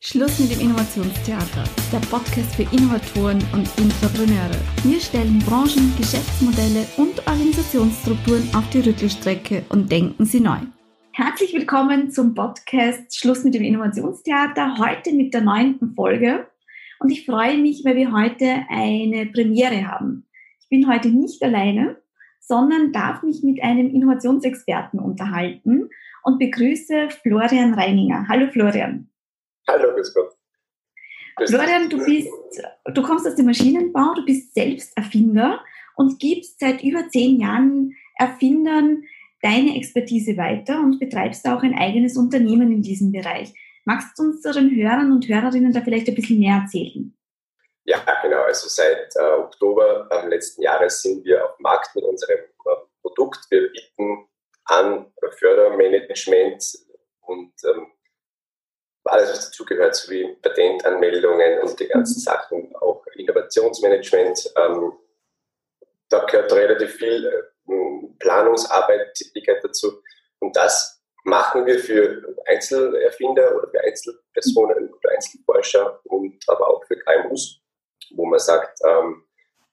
Schluss 0.00 0.38
mit 0.38 0.52
dem 0.52 0.60
Innovationstheater, 0.60 1.64
der 1.92 1.98
Podcast 2.08 2.54
für 2.54 2.62
Innovatoren 2.62 3.42
und 3.52 3.68
Intrapreneure. 3.78 4.54
Wir 4.84 5.00
stellen 5.00 5.40
Branchen, 5.40 5.92
Geschäftsmodelle 5.98 6.86
und 6.96 7.18
Organisationsstrukturen 7.26 8.48
auf 8.54 8.70
die 8.70 8.78
Rüttelstrecke 8.78 9.64
und 9.70 9.90
denken 9.90 10.24
sie 10.24 10.38
neu. 10.38 10.58
Herzlich 11.10 11.52
willkommen 11.52 12.12
zum 12.12 12.32
Podcast 12.32 13.18
Schluss 13.18 13.42
mit 13.42 13.54
dem 13.54 13.64
Innovationstheater, 13.64 14.78
heute 14.78 15.12
mit 15.12 15.34
der 15.34 15.40
neunten 15.40 15.96
Folge. 15.96 16.46
Und 17.00 17.10
ich 17.10 17.26
freue 17.26 17.58
mich, 17.58 17.84
weil 17.84 17.96
wir 17.96 18.12
heute 18.12 18.66
eine 18.68 19.26
Premiere 19.26 19.88
haben. 19.88 20.28
Ich 20.60 20.68
bin 20.68 20.88
heute 20.88 21.08
nicht 21.08 21.42
alleine, 21.42 21.96
sondern 22.38 22.92
darf 22.92 23.24
mich 23.24 23.42
mit 23.42 23.60
einem 23.64 23.90
Innovationsexperten 23.90 25.00
unterhalten 25.00 25.90
und 26.22 26.38
begrüße 26.38 27.08
Florian 27.20 27.74
Reininger. 27.74 28.26
Hallo 28.28 28.46
Florian. 28.52 29.07
Hallo, 29.68 29.92
grüß 29.94 30.14
Gott. 30.14 30.32
Florian, 31.46 31.90
du 31.90 32.04
bist, 32.04 32.30
du 32.94 33.02
kommst 33.02 33.26
aus 33.26 33.36
dem 33.36 33.46
Maschinenbau, 33.46 34.14
du 34.14 34.24
bist 34.24 34.54
selbst 34.54 34.96
Erfinder 34.96 35.62
und 35.94 36.18
gibst 36.18 36.58
seit 36.58 36.82
über 36.82 37.08
zehn 37.10 37.38
Jahren 37.38 37.94
Erfindern 38.16 39.04
deine 39.42 39.76
Expertise 39.76 40.36
weiter 40.36 40.80
und 40.80 40.98
betreibst 40.98 41.46
auch 41.46 41.62
ein 41.62 41.74
eigenes 41.74 42.16
Unternehmen 42.16 42.72
in 42.72 42.82
diesem 42.82 43.12
Bereich. 43.12 43.52
Magst 43.84 44.18
du 44.18 44.24
unseren 44.24 44.74
Hörern 44.74 45.12
und 45.12 45.28
Hörerinnen 45.28 45.72
da 45.72 45.82
vielleicht 45.82 46.08
ein 46.08 46.14
bisschen 46.14 46.40
mehr 46.40 46.62
erzählen? 46.62 47.14
Ja, 47.84 48.04
genau. 48.22 48.42
Also 48.42 48.68
seit 48.68 49.14
äh, 49.16 49.38
Oktober 49.38 50.08
äh, 50.10 50.28
letzten 50.28 50.62
Jahres 50.62 51.02
sind 51.02 51.24
wir 51.24 51.44
auf 51.44 51.56
dem 51.56 51.62
Markt 51.62 51.94
mit 51.94 52.04
unserem 52.04 52.38
äh, 52.38 52.70
Produkt. 53.02 53.46
Wir 53.50 53.70
bieten 53.70 54.26
an 54.64 55.06
Fördermanagement 55.38 56.64
und 57.20 57.52
ähm, 57.64 57.86
alles, 59.10 59.30
was 59.30 59.46
dazugehört, 59.46 59.94
sowie 59.94 60.36
Patentanmeldungen 60.42 61.60
und 61.60 61.78
die 61.78 61.88
ganzen 61.88 62.18
mhm. 62.18 62.22
Sachen, 62.22 62.76
auch 62.76 63.04
Innovationsmanagement. 63.14 64.52
Ähm, 64.56 64.92
da 66.08 66.24
gehört 66.24 66.52
relativ 66.52 66.94
viel 66.94 67.26
äh, 67.26 68.12
Planungsarbeit, 68.18 69.14
Tätigkeit 69.14 69.62
dazu. 69.62 70.02
Und 70.40 70.56
das 70.56 71.02
machen 71.24 71.66
wir 71.66 71.78
für 71.78 72.34
Einzelerfinder 72.46 73.56
oder 73.56 73.68
für 73.70 73.80
Einzelpersonen 73.82 74.84
mhm. 74.84 74.94
oder 74.94 75.10
Einzelforscher 75.10 76.00
und 76.04 76.42
aber 76.48 76.68
auch 76.68 76.84
für 76.84 76.98
KMUs, 76.98 77.60
wo 78.14 78.24
man 78.24 78.38
sagt, 78.38 78.78
ähm, 78.86 79.24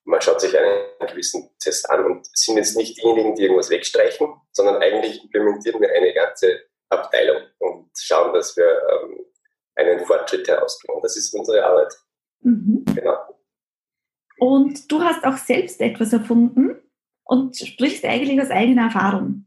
man 0.04 0.22
schaut 0.22 0.40
sich 0.40 0.58
einen 0.58 0.86
gewissen 1.08 1.50
Test 1.60 1.90
an 1.90 2.06
und 2.06 2.28
sind 2.38 2.58
jetzt 2.58 2.78
nicht 2.78 2.98
diejenigen, 2.98 3.36
die 3.36 3.44
irgendwas 3.44 3.72
wegstreichen, 3.72 4.34
sondern 4.52 4.82
eigentlich 4.82 5.24
implementieren 5.24 5.82
wir 5.82 5.92
eine 5.92 6.14
ganze 6.14 6.62
Abteilung 6.90 7.42
und 7.60 7.90
schauen, 7.98 8.34
dass 8.34 8.56
wir 8.56 8.66
ähm, 8.66 9.26
einen 9.76 10.06
Fortschritt 10.06 10.48
herauskriegen. 10.48 11.02
Das 11.02 11.18
ist 11.18 11.34
unsere 11.34 11.66
Arbeit. 11.66 11.94
Mhm. 12.42 12.86
Genau. 12.94 13.18
Und 14.38 14.92
du 14.92 15.02
hast 15.02 15.24
auch 15.24 15.38
selbst 15.38 15.82
etwas 15.82 16.14
erfunden 16.14 16.82
und 17.24 17.58
sprichst 17.58 18.06
eigentlich 18.06 18.40
aus 18.42 18.52
eigener 18.52 18.84
Erfahrung. 18.84 19.46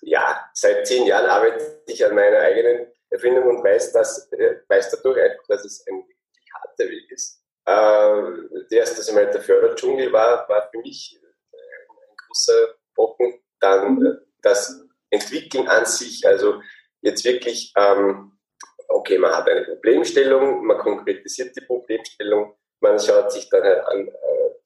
Ja, 0.00 0.50
seit 0.52 0.86
zehn 0.86 1.06
Jahren 1.06 1.26
arbeite 1.26 1.82
ich 1.86 2.04
an 2.04 2.14
meiner 2.14 2.38
eigenen 2.38 2.86
Erfindung 3.10 3.44
und 3.56 3.64
weiß, 3.64 3.92
dass, 3.92 4.30
äh, 4.32 4.56
weiß 4.68 4.90
dadurch 4.90 5.18
einfach, 5.18 5.46
dass 5.48 5.64
es 5.64 5.86
ein 5.86 6.04
harter 6.52 6.90
Weg 6.90 7.10
ist. 7.10 7.42
Äh, 7.64 8.64
der 8.70 8.80
erste, 8.80 9.08
einmal 9.08 9.30
der 9.30 9.40
Förderdschungel 9.40 10.12
war, 10.12 10.46
war 10.48 10.68
für 10.70 10.78
mich 10.78 11.18
äh, 11.22 11.56
ein 11.56 12.16
großer 12.26 12.74
Brocken. 12.94 13.40
Dann 13.60 13.94
mhm. 13.94 14.18
das 14.42 14.84
Entwickeln 15.14 15.68
an 15.68 15.86
sich, 15.86 16.26
also 16.26 16.60
jetzt 17.00 17.24
wirklich, 17.24 17.72
ähm, 17.76 18.32
okay, 18.88 19.18
man 19.18 19.32
hat 19.32 19.48
eine 19.48 19.64
Problemstellung, 19.64 20.64
man 20.64 20.78
konkretisiert 20.78 21.56
die 21.56 21.64
Problemstellung, 21.64 22.54
man 22.80 22.98
schaut 22.98 23.32
sich 23.32 23.48
dann 23.48 23.62
an 23.62 24.08
äh, 24.08 24.12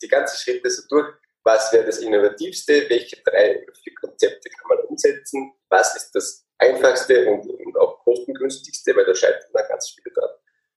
die 0.02 0.08
ganzen 0.08 0.36
Schritte 0.36 0.70
so 0.70 0.82
durch, 0.88 1.08
was 1.44 1.72
wäre 1.72 1.86
das 1.86 1.98
Innovativste, 1.98 2.88
welche 2.88 3.16
drei, 3.22 3.64
vier 3.82 3.94
Konzepte 3.94 4.50
kann 4.50 4.76
man 4.76 4.86
umsetzen, 4.86 5.52
was 5.68 5.96
ist 5.96 6.10
das 6.12 6.44
einfachste 6.58 7.26
und, 7.26 7.48
und 7.48 7.78
auch 7.78 7.98
kostengünstigste, 8.04 8.94
weil 8.94 9.06
da 9.06 9.14
scheitert 9.14 9.52
man 9.52 9.64
ganz 9.68 9.90
viel 9.90 10.12
dran. 10.12 10.30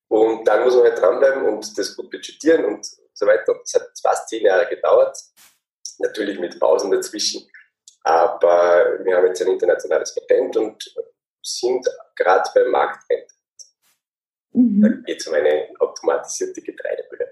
Und 0.07 0.47
dann 0.47 0.63
muss 0.63 0.75
man 0.75 0.83
halt 0.83 0.99
dranbleiben 0.99 1.45
und 1.45 1.77
das 1.77 1.95
gut 1.95 2.11
budgetieren 2.11 2.65
und 2.65 2.85
so 3.13 3.25
weiter. 3.25 3.55
Das 3.61 3.73
hat 3.73 3.89
fast 4.01 4.29
zehn 4.29 4.45
Jahre 4.45 4.67
gedauert, 4.67 5.17
natürlich 5.99 6.39
mit 6.39 6.59
Pausen 6.59 6.91
dazwischen. 6.91 7.49
Aber 8.03 8.99
wir 9.03 9.15
haben 9.15 9.27
jetzt 9.27 9.41
ein 9.41 9.51
internationales 9.51 10.15
Patent 10.15 10.57
und 10.57 10.95
sind 11.43 11.87
gerade 12.15 12.49
beim 12.53 12.71
Markteintritt. 12.71 13.31
Mhm. 14.53 14.81
Da 14.81 14.89
geht 15.05 15.19
es 15.19 15.27
um 15.27 15.33
eine 15.33 15.67
automatisierte 15.79 16.61
Getreidebehörde. 16.61 17.31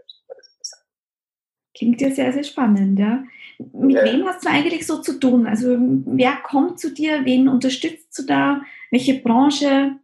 Klingt 1.79 2.01
ja 2.01 2.11
sehr, 2.11 2.33
sehr 2.33 2.43
spannend, 2.43 2.99
ja. 2.99 3.23
Mit 3.57 3.95
ja. 3.95 4.03
wem 4.03 4.27
hast 4.27 4.43
du 4.43 4.49
eigentlich 4.49 4.85
so 4.85 5.01
zu 5.01 5.17
tun? 5.17 5.47
Also 5.47 5.77
wer 5.79 6.35
kommt 6.43 6.77
zu 6.77 6.93
dir? 6.93 7.23
Wen 7.23 7.47
unterstützt 7.47 8.17
du 8.19 8.23
da? 8.23 8.61
Welche 8.91 9.21
Branche? 9.21 9.95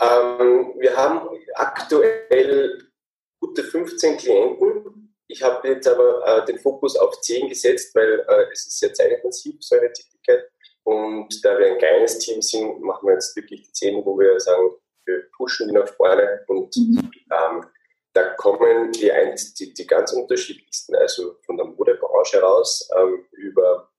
Ähm, 0.00 0.72
wir 0.78 0.96
haben 0.96 1.28
aktuell 1.54 2.76
gute 3.40 3.62
15 3.62 4.16
Klienten 4.16 5.01
ich 5.32 5.42
habe 5.42 5.66
jetzt 5.66 5.88
aber 5.88 6.26
äh, 6.26 6.44
den 6.44 6.58
Fokus 6.58 6.96
auf 6.96 7.20
10 7.20 7.48
gesetzt, 7.48 7.94
weil 7.94 8.20
äh, 8.28 8.52
es 8.52 8.66
ist 8.66 8.78
sehr 8.78 8.92
zeitintensiv, 8.92 9.56
so 9.60 9.76
eine 9.76 9.90
Tätigkeit. 9.92 10.44
Und 10.84 11.44
da 11.44 11.58
wir 11.58 11.68
ein 11.68 11.78
kleines 11.78 12.18
Team 12.18 12.42
sind, 12.42 12.80
machen 12.82 13.06
wir 13.06 13.14
jetzt 13.14 13.34
wirklich 13.34 13.62
die 13.62 13.72
10, 13.72 14.04
wo 14.04 14.18
wir 14.18 14.38
sagen, 14.38 14.74
wir 15.06 15.22
pushen 15.36 15.68
die 15.68 15.74
nach 15.74 15.88
vorne. 15.88 16.44
Und 16.48 16.76
mhm. 16.76 17.10
ähm, 17.30 17.64
da 18.12 18.34
kommen 18.34 18.92
die, 18.92 19.10
die, 19.58 19.72
die, 19.72 19.86
ganz 19.86 20.12
unterschiedlichsten, 20.12 20.94
also 20.96 21.36
von 21.46 21.56
der 21.56 21.66
Modebranche 21.66 22.40
raus 22.40 22.88
ähm, 22.94 23.26
über 23.32 23.90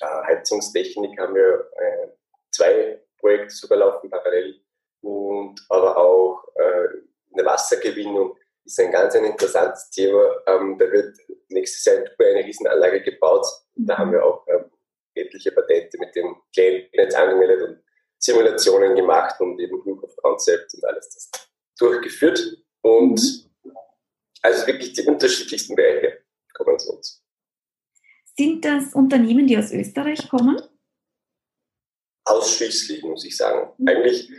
äh, 0.00 0.22
Heizungstechnik 0.26 1.18
haben 1.18 1.34
wir 1.34 1.70
äh, 1.76 2.08
zwei 2.50 3.02
Projekte 3.18 3.54
sogar 3.54 3.78
laufen 3.78 4.10
parallel 4.10 4.60
und 5.00 5.58
aber 5.70 5.96
auch 5.96 6.44
äh, 6.56 6.88
eine 7.32 7.46
Wassergewinnung 7.46 8.36
ist 8.64 8.80
ein 8.80 8.90
ganz 8.90 9.14
ein 9.14 9.24
interessantes 9.24 9.90
Thema. 9.90 10.36
Ähm, 10.46 10.78
da 10.78 10.90
wird 10.90 11.16
nächstes 11.48 11.84
Jahr 11.84 11.96
in 11.96 12.04
Dubai 12.04 12.30
eine 12.30 12.44
Riesenanlage 12.44 13.02
gebaut. 13.02 13.46
Da 13.74 13.98
haben 13.98 14.12
wir 14.12 14.24
auch 14.24 14.46
ähm, 14.48 14.70
etliche 15.14 15.52
Patente 15.52 15.98
mit 15.98 16.14
dem 16.14 16.36
jetzt 16.54 17.14
angemeldet 17.14 17.68
und 17.68 17.82
Simulationen 18.18 18.94
gemacht 18.94 19.40
und 19.40 19.58
eben 19.60 19.82
Proof 19.82 20.02
of 20.02 20.16
Concept 20.16 20.74
und 20.74 20.84
alles 20.84 21.08
das 21.10 21.48
durchgeführt. 21.78 22.40
Und 22.82 23.20
mhm. 23.64 23.72
also 24.42 24.66
wirklich 24.66 24.92
die 24.92 25.02
unterschiedlichsten 25.02 25.74
Bereiche 25.74 26.24
kommen 26.54 26.78
zu 26.78 26.92
uns. 26.94 27.22
Sind 28.36 28.64
das 28.64 28.94
Unternehmen, 28.94 29.46
die 29.46 29.58
aus 29.58 29.72
Österreich 29.72 30.28
kommen? 30.28 30.60
Ausschließlich, 32.24 33.02
muss 33.02 33.24
ich 33.24 33.36
sagen. 33.36 33.72
Mhm. 33.78 33.88
Eigentlich 33.88 34.30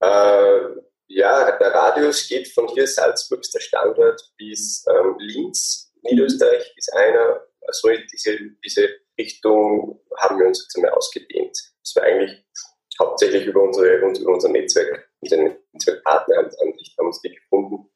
äh, 0.00 0.60
ja, 1.08 1.56
der 1.58 1.74
Radius 1.74 2.28
geht 2.28 2.48
von 2.48 2.68
hier 2.68 2.86
Salzburg, 2.86 3.40
ist 3.40 3.54
der 3.54 3.60
Standort, 3.60 4.20
bis 4.36 4.84
ähm, 4.88 5.16
Linz, 5.18 5.92
Niederösterreich 6.02 6.72
ist 6.76 6.92
einer. 6.94 7.46
Also 7.66 7.90
diese, 8.12 8.38
diese 8.64 8.88
Richtung 9.18 10.00
haben 10.18 10.38
wir 10.38 10.46
uns 10.46 10.62
jetzt 10.62 10.76
einmal 10.76 10.92
ausgedehnt. 10.92 11.56
Das 11.82 11.96
war 11.96 12.02
eigentlich 12.04 12.44
hauptsächlich 13.00 13.46
über, 13.46 13.62
unsere, 13.62 13.96
über 13.96 14.32
unser 14.32 14.48
Netzwerk, 14.48 15.08
unsere 15.20 15.56
Netzwerkpartner 15.72 16.38
an 16.38 16.50
sich 16.50 16.94
haben 16.98 17.06
uns 17.06 17.20
die 17.20 17.34
gefunden. 17.34 17.88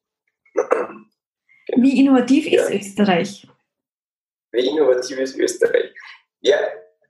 Genau. 1.66 1.82
Wie 1.82 2.00
innovativ 2.00 2.46
ja. 2.46 2.62
ist 2.62 2.70
Österreich? 2.70 3.46
Wie 4.52 4.68
innovativ 4.68 5.18
ist 5.18 5.36
Österreich? 5.36 5.92
Ja, 6.40 6.58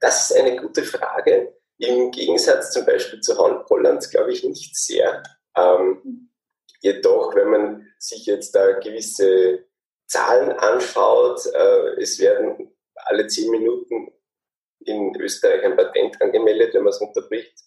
das 0.01 0.31
ist 0.31 0.37
eine 0.37 0.57
gute 0.57 0.83
Frage. 0.83 1.55
Im 1.79 2.11
Gegensatz 2.11 2.73
zum 2.73 2.87
Beispiel 2.87 3.21
zu 3.21 3.37
Holland, 3.37 4.11
glaube 4.11 4.33
ich, 4.33 4.43
nicht 4.45 4.75
sehr. 4.77 5.23
Ähm, 5.57 6.31
jedoch, 6.81 7.35
wenn 7.35 7.51
man 7.51 7.89
sich 7.99 8.27
jetzt 8.27 8.55
da 8.55 8.79
gewisse 8.79 9.65
Zahlen 10.07 10.53
anschaut, 10.53 11.47
äh, 11.47 12.01
es 12.01 12.19
werden 12.21 12.73
alle 12.95 13.27
zehn 13.27 13.51
Minuten 13.51 14.13
in 14.81 15.15
Österreich 15.21 15.65
ein 15.65 15.77
Patent 15.77 16.21
angemeldet, 16.21 16.75
wenn 16.75 16.83
man 16.83 16.93
es 16.93 17.01
unterbricht. 17.01 17.59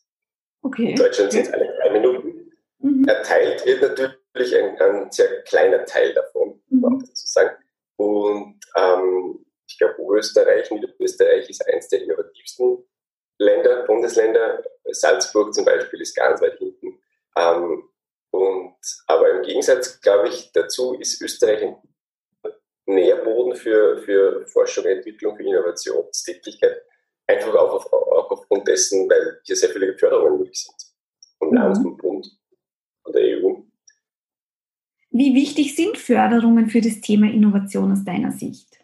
Okay. 0.62 0.92
In 0.92 0.96
Deutschland 0.96 1.32
sind 1.32 1.48
es 1.48 1.54
alle 1.54 1.74
drei 1.78 1.92
Minuten. 1.92 2.52
Mhm. 2.80 3.06
Erteilt 3.08 3.66
wird 3.66 3.82
natürlich 3.82 4.56
ein, 4.56 4.80
ein, 4.80 5.12
sehr 5.12 5.42
kleiner 5.44 5.86
Teil 5.86 6.14
davon, 6.14 6.62
mhm. 6.70 7.00
sozusagen. 7.06 7.56
Und 7.98 8.60
ähm, 8.78 9.46
ich 9.68 9.78
glaube, 9.78 9.96
Österreich, 10.18 10.72
Niederösterreich 10.72 11.50
ist 11.50 11.68
eines 11.68 11.90
der 11.90 12.02
innovativsten 12.04 12.84
Länder, 13.38 13.84
Bundesländer. 13.86 14.64
Salzburg 14.92 15.54
zum 15.54 15.66
Beispiel 15.66 16.02
ist 16.02 16.16
ganz 16.16 16.42
weit 16.42 16.58
hinten. 16.58 17.00
Ähm, 17.40 17.84
und, 18.32 18.76
aber 19.08 19.30
im 19.32 19.44
Gegensatz, 19.44 20.00
glaube 20.02 20.30
ich, 20.30 20.52
dazu 20.52 20.94
ist 20.94 21.22
Österreich 21.22 21.64
ein 21.64 21.78
Nährboden 22.86 23.56
für, 23.56 23.98
für 24.00 24.46
Forschung, 24.48 24.86
Entwicklung, 24.86 25.36
für 25.38 25.44
Innovationstätigkeit. 25.44 26.84
Einfach 27.28 27.54
auch, 27.56 27.74
auf, 27.74 27.94
auch 27.94 28.32
aufgrund 28.32 28.68
dessen, 28.68 29.10
weil 29.10 29.40
hier 29.44 29.56
sehr 29.56 29.70
viele 29.70 29.98
Förderungen 29.98 30.40
möglich 30.40 30.64
sind. 30.64 30.76
Von 31.38 31.54
Land 31.54 31.78
mhm. 31.80 31.86
und 31.86 31.98
Bund. 31.98 32.40
Und 33.04 33.16
Wie 35.12 35.36
wichtig 35.36 35.76
sind 35.76 35.98
Förderungen 35.98 36.70
für 36.70 36.82
das 36.82 37.02
Thema 37.02 37.28
Innovation 37.28 37.92
aus 37.92 38.04
deiner 38.04 38.32
Sicht? 38.32 38.80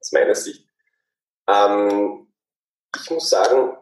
Aus 0.00 0.12
meiner 0.12 0.34
Sicht. 0.34 0.66
Ähm, 1.46 2.26
ich 2.94 3.10
muss 3.10 3.30
sagen, 3.30 3.77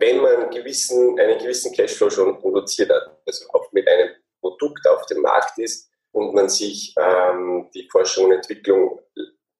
wenn 0.00 0.18
man 0.18 0.36
einen 0.36 0.50
gewissen, 0.50 1.18
einen 1.18 1.38
gewissen 1.38 1.72
Cashflow 1.74 2.10
schon 2.10 2.38
produziert 2.38 2.90
hat, 2.90 3.18
also 3.26 3.48
auch 3.50 3.72
mit 3.72 3.86
einem 3.88 4.10
Produkt 4.40 4.86
auf 4.86 5.04
dem 5.06 5.22
Markt 5.22 5.58
ist 5.58 5.90
und 6.12 6.34
man 6.34 6.48
sich 6.48 6.94
ähm, 6.98 7.68
die 7.74 7.88
Forschung 7.90 8.26
und 8.26 8.32
Entwicklung, 8.32 9.00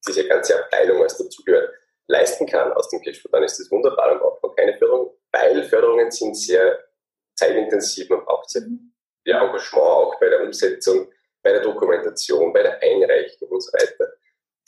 diese 0.06 0.26
ganze 0.26 0.58
Abteilung, 0.58 1.00
was 1.00 1.18
dazugehört, 1.18 1.72
leisten 2.06 2.46
kann 2.46 2.72
aus 2.72 2.88
dem 2.88 3.02
Cashflow, 3.02 3.30
dann 3.30 3.42
ist 3.42 3.58
das 3.58 3.70
wunderbar, 3.70 4.10
dann 4.10 4.18
braucht 4.20 4.42
man 4.42 4.54
keine 4.54 4.76
Förderung, 4.78 5.14
weil 5.32 5.62
Förderungen 5.64 6.10
sind 6.10 6.36
sehr 6.36 6.78
zeitintensiv, 7.36 8.08
man 8.08 8.24
braucht 8.24 8.48
sehr 8.50 8.62
viel 8.62 8.78
Engagement 9.24 9.86
auch 9.86 10.18
bei 10.18 10.28
der 10.28 10.42
Umsetzung, 10.42 11.08
bei 11.42 11.52
der 11.52 11.62
Dokumentation, 11.62 12.52
bei 12.52 12.62
der 12.62 12.82
Einreichung 12.82 13.48
und 13.48 13.60
so 13.60 13.72
weiter. 13.72 14.12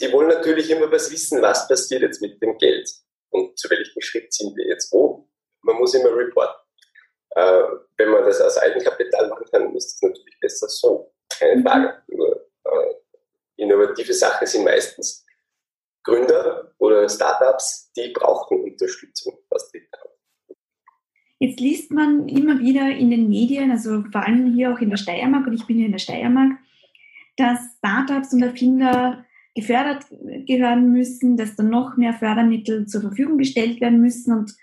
Die 0.00 0.12
wollen 0.12 0.28
natürlich 0.28 0.70
immer 0.70 0.90
was 0.90 1.10
wissen, 1.10 1.42
was 1.42 1.66
passiert 1.68 2.02
jetzt 2.02 2.20
mit 2.20 2.40
dem 2.42 2.56
Geld 2.58 2.90
und 3.30 3.58
zu 3.58 3.68
welchem 3.70 4.00
Schritt 4.00 4.32
sind 4.32 4.56
wir 4.56 4.66
jetzt 4.66 4.92
wo. 4.92 5.29
Man 5.70 5.78
muss 5.78 5.94
immer 5.94 6.14
reporten. 6.16 6.60
Äh, 7.30 7.62
wenn 7.96 8.10
man 8.10 8.24
das 8.24 8.40
als 8.40 8.58
Eigenkapital 8.58 9.28
machen 9.28 9.46
kann, 9.52 9.74
ist 9.76 9.94
das 9.94 10.02
natürlich 10.02 10.40
besser 10.40 10.68
so. 10.68 11.12
Keine 11.28 11.60
mhm. 11.60 11.66
Frage. 11.66 12.02
Nur 12.08 12.48
äh, 12.64 12.94
innovative 13.56 14.12
Sachen 14.12 14.46
sind 14.46 14.64
meistens 14.64 15.24
Gründer 16.02 16.72
oder 16.78 17.08
Startups, 17.08 17.92
die 17.96 18.12
brauchen 18.12 18.62
Unterstützung 18.62 19.38
aus 19.50 19.70
Jetzt 21.38 21.60
liest 21.60 21.90
man 21.90 22.28
immer 22.28 22.58
wieder 22.58 22.88
in 22.90 23.10
den 23.10 23.28
Medien, 23.28 23.70
also 23.70 24.04
vor 24.12 24.26
allem 24.26 24.52
hier 24.52 24.72
auch 24.72 24.78
in 24.78 24.90
der 24.90 24.98
Steiermark, 24.98 25.46
und 25.46 25.54
ich 25.54 25.66
bin 25.66 25.76
hier 25.76 25.86
in 25.86 25.92
der 25.92 25.98
Steiermark, 25.98 26.52
dass 27.36 27.58
Startups 27.78 28.34
und 28.34 28.42
Erfinder 28.42 29.24
gefördert 29.54 30.04
gehören 30.46 30.92
müssen, 30.92 31.36
dass 31.36 31.56
dann 31.56 31.70
noch 31.70 31.96
mehr 31.96 32.12
Fördermittel 32.12 32.86
zur 32.86 33.00
Verfügung 33.00 33.38
gestellt 33.38 33.80
werden 33.80 34.00
müssen. 34.00 34.32
Und 34.36 34.54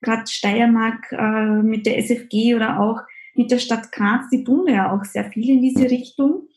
gerade 0.00 0.26
Steiermark 0.26 1.12
äh, 1.12 1.62
mit 1.62 1.86
der 1.86 1.98
SFG 1.98 2.54
oder 2.54 2.80
auch 2.80 3.00
mit 3.34 3.50
der 3.50 3.58
Stadt 3.58 3.92
Graz, 3.92 4.28
die 4.30 4.44
tun 4.44 4.66
ja 4.68 4.92
auch 4.92 5.04
sehr 5.04 5.30
viel 5.30 5.50
in 5.50 5.62
diese 5.62 5.90
Richtung. 5.90 6.48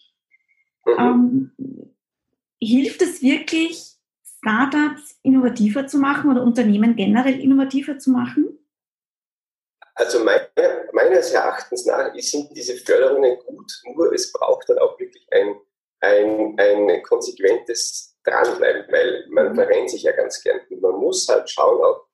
Mhm. 0.86 1.51
Ähm, 1.57 1.95
hilft 2.62 3.01
es 3.01 3.21
wirklich, 3.21 3.95
Startups 4.38 5.19
innovativer 5.21 5.86
zu 5.88 5.97
machen 5.97 6.31
oder 6.31 6.44
Unternehmen 6.44 6.95
generell 6.95 7.39
innovativer 7.39 7.97
zu 7.97 8.12
machen? 8.12 8.57
Also 9.95 10.24
meine, 10.24 10.47
meines 10.94 11.31
Erachtens 11.31 11.86
nach 11.86 12.13
sind 12.15 12.56
diese 12.56 12.75
Förderungen 12.77 13.38
gut, 13.45 13.69
nur 13.95 14.13
es 14.13 14.31
braucht 14.31 14.69
dann 14.69 14.77
auch 14.80 14.97
wirklich 14.97 15.27
ein, 15.31 15.56
ein, 16.00 16.56
ein 16.57 17.03
konsequentes 17.03 18.18
Dranbleiben, 18.24 18.86
weil 18.89 19.25
man 19.30 19.50
mhm. 19.50 19.56
verrennt 19.56 19.89
sich 19.89 20.03
ja 20.03 20.13
ganz 20.13 20.41
gern. 20.41 20.62
Und 20.69 20.81
man 20.81 20.95
muss 20.95 21.27
halt 21.27 21.50
schauen, 21.50 21.81
auch 21.83 22.07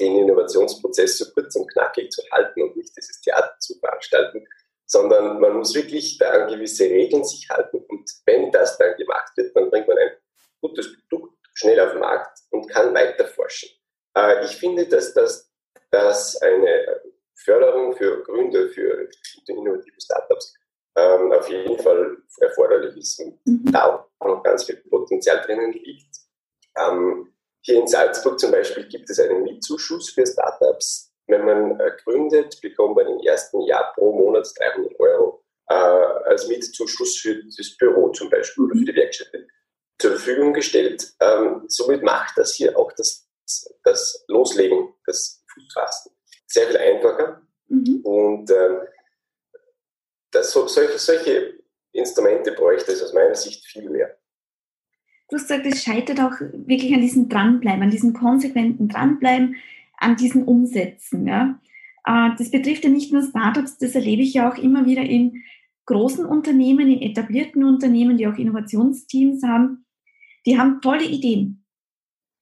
den 0.00 0.16
Innovationsprozess 0.16 1.18
so 1.18 1.26
kurz 1.32 1.54
und 1.56 1.70
knackig 1.72 2.10
zu 2.10 2.22
halten 2.30 2.62
und 2.62 2.76
nicht 2.76 2.96
dieses 2.96 3.20
Theater 3.20 3.54
zu 3.58 3.78
veranstalten, 3.78 4.46
sondern 4.86 5.40
man 5.40 5.58
muss 5.58 5.74
wirklich 5.74 6.18
da 6.18 6.30
an 6.30 6.48
gewisse 6.48 6.84
Regeln 6.84 7.24
sich 7.24 7.48
halten. 7.50 7.84
Und 7.88 8.10
wenn 8.26 8.50
das 8.52 8.78
dann 8.78 8.96
gemacht 8.96 9.32
wird, 9.36 9.54
dann 9.54 9.70
bringt 9.70 9.88
man 9.88 9.98
ein 9.98 10.10
gutes 10.60 10.88
Produkt 11.08 11.36
schnell 11.54 11.80
auf 11.80 11.92
den 11.92 12.00
Markt 12.00 12.38
und 12.50 12.68
kann 12.68 12.94
weiter 12.94 13.26
forschen. 13.26 13.68
Äh, 14.16 14.44
ich 14.44 14.56
finde, 14.56 14.86
dass 14.86 15.12
das 15.12 15.48
dass 15.90 16.40
eine 16.42 17.00
Förderung 17.34 17.96
für 17.96 18.22
Gründer, 18.22 18.68
für 18.68 19.08
innovative 19.46 20.00
Startups 20.00 20.54
ähm, 20.96 21.32
auf 21.32 21.48
jeden 21.48 21.78
Fall 21.78 22.16
erforderlich 22.40 22.96
ist 22.96 23.20
und 23.20 23.38
mhm. 23.46 23.72
da 23.72 24.06
auch 24.18 24.26
noch 24.26 24.42
ganz 24.42 24.64
viel 24.64 24.76
Potenzial 24.76 25.40
drinnen 25.42 25.72
liegt. 25.72 26.16
Ähm, 26.76 27.32
hier 27.68 27.80
in 27.80 27.86
Salzburg 27.86 28.40
zum 28.40 28.50
Beispiel 28.50 28.88
gibt 28.88 29.10
es 29.10 29.20
einen 29.20 29.42
Mietzuschuss 29.42 30.10
für 30.10 30.26
Startups. 30.26 31.12
Wenn 31.26 31.44
man 31.44 31.78
äh, 31.78 31.92
gründet, 32.02 32.58
bekommt 32.62 32.96
man 32.96 33.06
im 33.06 33.20
ersten 33.20 33.60
Jahr 33.60 33.92
pro 33.94 34.10
Monat 34.12 34.48
300 34.58 34.98
Euro 34.98 35.44
äh, 35.68 35.74
als 35.74 36.48
Mietzuschuss 36.48 37.18
für 37.18 37.44
das 37.44 37.76
Büro 37.76 38.08
zum 38.08 38.30
Beispiel 38.30 38.64
oder 38.64 38.74
für 38.74 38.84
die 38.86 38.96
Werkstätte 38.96 39.46
zur 39.98 40.12
Verfügung 40.12 40.54
gestellt. 40.54 41.12
Ähm, 41.20 41.64
somit 41.68 42.02
macht 42.02 42.38
das 42.38 42.54
hier 42.54 42.78
auch 42.78 42.90
das, 42.92 43.28
das 43.84 44.24
Loslegen, 44.28 44.94
das 45.04 45.44
Fußfassen 45.52 46.12
sehr 46.46 46.68
viel 46.68 46.78
einfacher. 46.78 47.42
Mhm. 47.68 48.00
Und 48.02 48.50
ähm, 48.50 48.80
das, 50.30 50.52
so, 50.52 50.66
solche, 50.66 50.98
solche 50.98 51.58
Instrumente 51.92 52.52
bräuchte 52.52 52.92
es 52.92 53.02
aus 53.02 53.12
meiner 53.12 53.34
Sicht 53.34 53.66
viel 53.66 53.90
mehr. 53.90 54.17
Du 55.28 55.36
hast 55.36 55.48
gesagt, 55.48 55.66
es 55.66 55.82
scheitert 55.82 56.20
auch 56.20 56.32
wirklich 56.40 56.94
an 56.94 57.02
diesem 57.02 57.28
Dranbleiben, 57.28 57.82
an 57.82 57.90
diesem 57.90 58.14
konsequenten 58.14 58.88
Dranbleiben, 58.88 59.56
an 59.98 60.16
diesen 60.16 60.44
Umsätzen. 60.44 61.26
Ja? 61.26 61.58
Äh, 62.04 62.30
das 62.38 62.50
betrifft 62.50 62.84
ja 62.84 62.90
nicht 62.90 63.12
nur 63.12 63.22
Startups, 63.22 63.78
das 63.78 63.94
erlebe 63.94 64.22
ich 64.22 64.34
ja 64.34 64.50
auch 64.50 64.56
immer 64.56 64.86
wieder 64.86 65.02
in 65.02 65.42
großen 65.86 66.24
Unternehmen, 66.24 66.90
in 66.90 67.02
etablierten 67.02 67.64
Unternehmen, 67.64 68.16
die 68.16 68.26
auch 68.26 68.36
Innovationsteams 68.36 69.42
haben. 69.42 69.84
Die 70.46 70.58
haben 70.58 70.80
tolle 70.80 71.04
Ideen. 71.04 71.64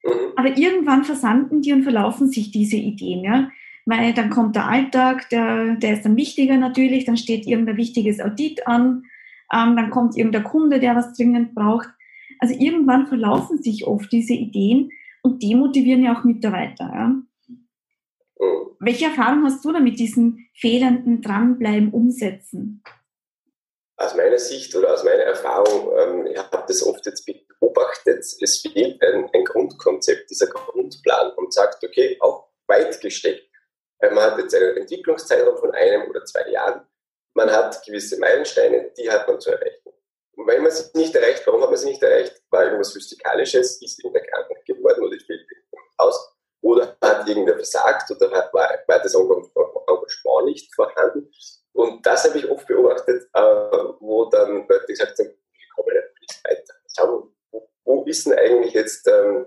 Mhm. 0.04 0.10
Aber 0.36 0.56
irgendwann 0.56 1.04
versanden 1.04 1.62
die 1.62 1.72
und 1.72 1.82
verlaufen 1.82 2.28
sich 2.28 2.50
diese 2.50 2.76
Ideen. 2.76 3.24
Ja? 3.24 3.50
weil 3.86 4.12
dann 4.12 4.30
kommt 4.30 4.56
der 4.56 4.66
Alltag, 4.66 5.30
der, 5.30 5.76
der 5.76 5.94
ist 5.94 6.04
dann 6.04 6.16
wichtiger 6.16 6.56
natürlich, 6.56 7.04
dann 7.04 7.16
steht 7.16 7.46
irgendein 7.46 7.76
wichtiges 7.76 8.20
Audit 8.20 8.66
an, 8.66 9.04
ähm, 9.52 9.76
dann 9.76 9.90
kommt 9.90 10.16
irgendein 10.16 10.44
Kunde, 10.44 10.80
der 10.80 10.96
was 10.96 11.12
dringend 11.14 11.54
braucht. 11.54 11.88
Also 12.40 12.54
irgendwann 12.54 13.06
verlaufen 13.06 13.62
sich 13.62 13.86
oft 13.86 14.10
diese 14.12 14.34
Ideen 14.34 14.90
und 15.22 15.42
demotivieren 15.42 16.04
ja 16.04 16.18
auch 16.18 16.24
Mitarbeiter. 16.24 16.84
Ja? 16.84 17.14
Welche 18.78 19.06
Erfahrung 19.06 19.44
hast 19.44 19.64
du 19.64 19.72
da 19.72 19.80
mit 19.80 19.98
diesen 19.98 20.48
fehlenden 20.54 21.22
Dranbleiben, 21.22 21.90
Umsetzen? 21.90 22.82
Aus 23.98 24.14
meiner 24.14 24.38
Sicht 24.38 24.74
oder 24.76 24.92
aus 24.92 25.04
meiner 25.04 25.22
Erfahrung, 25.22 25.90
ähm, 25.98 26.26
ich 26.26 26.36
habe 26.36 26.64
das 26.68 26.86
oft 26.86 27.06
jetzt 27.06 27.24
beobachtet, 27.24 28.18
es 28.18 28.60
fehlt 28.60 29.02
ein, 29.02 29.30
ein 29.32 29.44
Grundkonzept, 29.44 30.30
dieser 30.30 30.48
Grundplan 30.48 31.32
und 31.36 31.54
sagt, 31.54 31.82
okay, 31.82 32.18
auch 32.20 32.48
weit 32.66 33.00
gesteckt 33.00 33.46
man 34.00 34.20
hat 34.20 34.38
jetzt 34.38 34.54
einen 34.54 34.76
Entwicklungszeitraum 34.76 35.56
von 35.56 35.72
einem 35.72 36.08
oder 36.10 36.24
zwei 36.24 36.48
Jahren. 36.50 36.86
Man 37.34 37.50
hat 37.50 37.84
gewisse 37.84 38.18
Meilensteine, 38.18 38.90
die 38.96 39.10
hat 39.10 39.26
man 39.28 39.40
zu 39.40 39.50
erreichen. 39.50 39.85
Und 40.36 40.46
wenn 40.46 40.62
man 40.62 40.70
sie 40.70 40.84
nicht 40.94 41.14
erreicht, 41.14 41.46
warum 41.46 41.62
hat 41.62 41.70
man 41.70 41.78
sie 41.78 41.88
nicht 41.88 42.02
erreicht? 42.02 42.42
War 42.50 42.64
irgendwas 42.64 42.92
Physikalisches, 42.92 43.80
ist 43.82 44.04
irgendeine 44.04 44.26
Krankheit 44.26 44.64
geworden 44.66 45.04
oder 45.04 45.16
fehlt 45.26 45.46
aus? 45.96 46.34
Oder 46.62 46.96
hat 47.02 47.28
irgendwer 47.28 47.54
versagt 47.54 48.10
oder 48.10 48.30
hat, 48.32 48.52
war, 48.52 48.68
war 48.86 49.00
das 49.00 49.14
Engagement 49.14 50.44
nicht 50.46 50.74
vorhanden? 50.74 51.30
Und 51.72 52.04
das 52.04 52.24
habe 52.24 52.38
ich 52.38 52.50
oft 52.50 52.66
beobachtet, 52.66 53.28
äh, 53.32 53.40
wo 54.00 54.26
dann 54.26 54.66
Leute 54.68 54.86
gesagt 54.86 55.18
haben, 55.18 55.30
ich 55.52 55.70
komme 55.74 55.92
nicht 56.20 56.44
weiter. 56.44 56.74
Schauen, 56.96 57.34
wo, 57.50 57.68
wo 57.84 58.04
ist 58.04 58.26
denn 58.26 58.38
eigentlich 58.38 58.74
jetzt 58.74 59.06
ähm, 59.08 59.46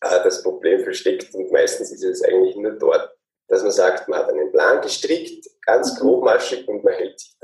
äh, 0.00 0.22
das 0.22 0.42
Problem 0.42 0.82
versteckt? 0.82 1.34
Und 1.34 1.52
meistens 1.52 1.92
ist 1.92 2.04
es 2.04 2.22
eigentlich 2.22 2.56
nur 2.56 2.72
dort, 2.72 3.16
dass 3.48 3.62
man 3.62 3.72
sagt, 3.72 4.08
man 4.08 4.20
hat 4.20 4.30
einen 4.30 4.50
Plan 4.52 4.80
gestrickt, 4.80 5.46
ganz 5.64 5.94
mhm. 5.94 5.98
grobmaschig 6.00 6.66
und 6.68 6.84
man 6.84 6.94
hält 6.94 7.20
sich. 7.20 7.35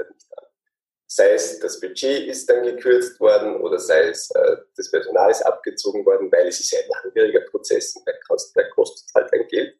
Sei 1.14 1.34
es 1.34 1.58
das 1.58 1.78
Budget 1.78 2.26
ist 2.26 2.48
dann 2.48 2.62
gekürzt 2.62 3.20
worden 3.20 3.60
oder 3.60 3.78
sei 3.78 4.08
es 4.08 4.30
äh, 4.30 4.56
das 4.74 4.90
Personal 4.90 5.30
ist 5.30 5.42
abgezogen 5.42 6.06
worden, 6.06 6.32
weil 6.32 6.46
es 6.46 6.60
ist 6.60 6.74
ein 6.74 6.88
langwieriger 6.88 7.42
Prozess 7.50 7.94
und 7.96 8.06
der 8.06 8.18
kostet, 8.26 8.56
der 8.56 8.70
kostet 8.70 9.14
halt 9.14 9.30
ein 9.34 9.46
Geld. 9.48 9.76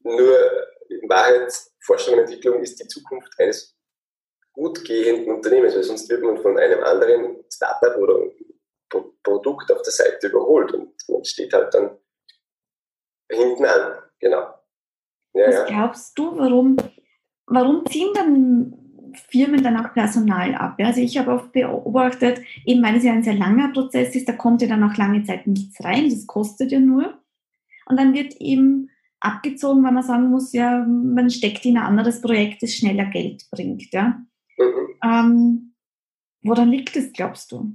Nur 0.00 0.36
in 0.90 1.08
Wahrheit, 1.08 1.50
Forschung 1.80 2.14
und 2.14 2.20
Entwicklung 2.20 2.60
ist 2.60 2.78
die 2.78 2.86
Zukunft 2.88 3.32
eines 3.38 3.74
gut 4.52 4.84
gehenden 4.84 5.34
Unternehmens, 5.34 5.74
weil 5.74 5.82
sonst 5.82 6.10
wird 6.10 6.22
man 6.22 6.42
von 6.42 6.58
einem 6.58 6.84
anderen 6.84 7.42
Startup 7.50 7.96
oder 7.96 8.30
Produkt 9.22 9.72
auf 9.72 9.80
der 9.80 9.92
Seite 9.92 10.26
überholt 10.26 10.72
und 10.72 10.92
man 11.08 11.24
steht 11.24 11.54
halt 11.54 11.72
dann 11.72 11.96
hinten 13.30 13.64
an. 13.64 13.98
Genau. 14.20 14.54
Ja, 15.32 15.48
Was 15.48 15.66
glaubst 15.66 16.18
du, 16.18 16.36
warum, 16.36 16.76
warum 17.46 17.86
ziehen 17.86 18.12
dann 18.12 18.85
Firmen 19.18 19.62
dann 19.62 19.76
auch 19.76 19.92
Personal 19.92 20.54
ab? 20.54 20.76
Also 20.78 21.00
ich 21.00 21.16
habe 21.18 21.32
oft 21.32 21.52
beobachtet, 21.52 22.40
eben 22.64 22.82
weil 22.82 22.96
es 22.96 23.04
ja 23.04 23.12
ein 23.12 23.22
sehr 23.22 23.34
langer 23.34 23.72
Prozess 23.72 24.14
ist, 24.14 24.28
da 24.28 24.32
kommt 24.32 24.62
ja 24.62 24.68
dann 24.68 24.84
auch 24.84 24.96
lange 24.96 25.24
Zeit 25.24 25.46
nichts 25.46 25.82
rein, 25.84 26.10
das 26.10 26.26
kostet 26.26 26.72
ja 26.72 26.80
nur. 26.80 27.18
Und 27.86 27.98
dann 27.98 28.14
wird 28.14 28.34
eben 28.40 28.90
abgezogen, 29.20 29.84
weil 29.84 29.92
man 29.92 30.02
sagen 30.02 30.30
muss, 30.30 30.52
ja, 30.52 30.84
man 30.86 31.30
steckt 31.30 31.64
in 31.64 31.76
ein 31.76 31.84
anderes 31.84 32.20
Projekt, 32.20 32.62
das 32.62 32.72
schneller 32.72 33.06
Geld 33.06 33.44
bringt. 33.50 33.92
Ja? 33.92 34.20
Mhm. 34.58 34.98
Ähm, 35.04 35.74
woran 36.42 36.70
liegt 36.70 36.96
es, 36.96 37.12
glaubst 37.12 37.52
du? 37.52 37.72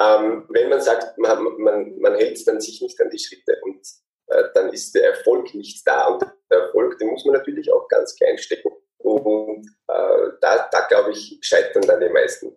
Ähm, 0.00 0.44
wenn 0.48 0.68
man 0.70 0.80
sagt, 0.80 1.18
man, 1.18 1.38
man, 1.58 1.98
man 1.98 2.14
hält 2.14 2.46
dann 2.48 2.60
sich 2.60 2.80
nicht 2.82 3.00
an 3.00 3.10
die 3.10 3.18
Schritte 3.18 3.56
und 3.62 3.80
äh, 4.26 4.44
dann 4.54 4.72
ist 4.72 4.94
der 4.94 5.10
Erfolg 5.10 5.54
nicht 5.54 5.86
da. 5.86 6.08
Und 6.08 6.22
der 6.50 6.58
Erfolg, 6.58 6.98
den 6.98 7.10
muss 7.10 7.24
man 7.24 7.34
natürlich 7.34 7.72
auch 7.72 7.88
ganz 7.88 8.16
klein 8.16 8.38
stecken. 8.38 8.70
Und 9.04 9.66
äh, 9.88 10.28
da, 10.40 10.68
da 10.72 10.86
glaube 10.88 11.12
ich, 11.12 11.38
scheitern 11.42 11.82
dann 11.82 12.00
die 12.00 12.08
meisten 12.08 12.56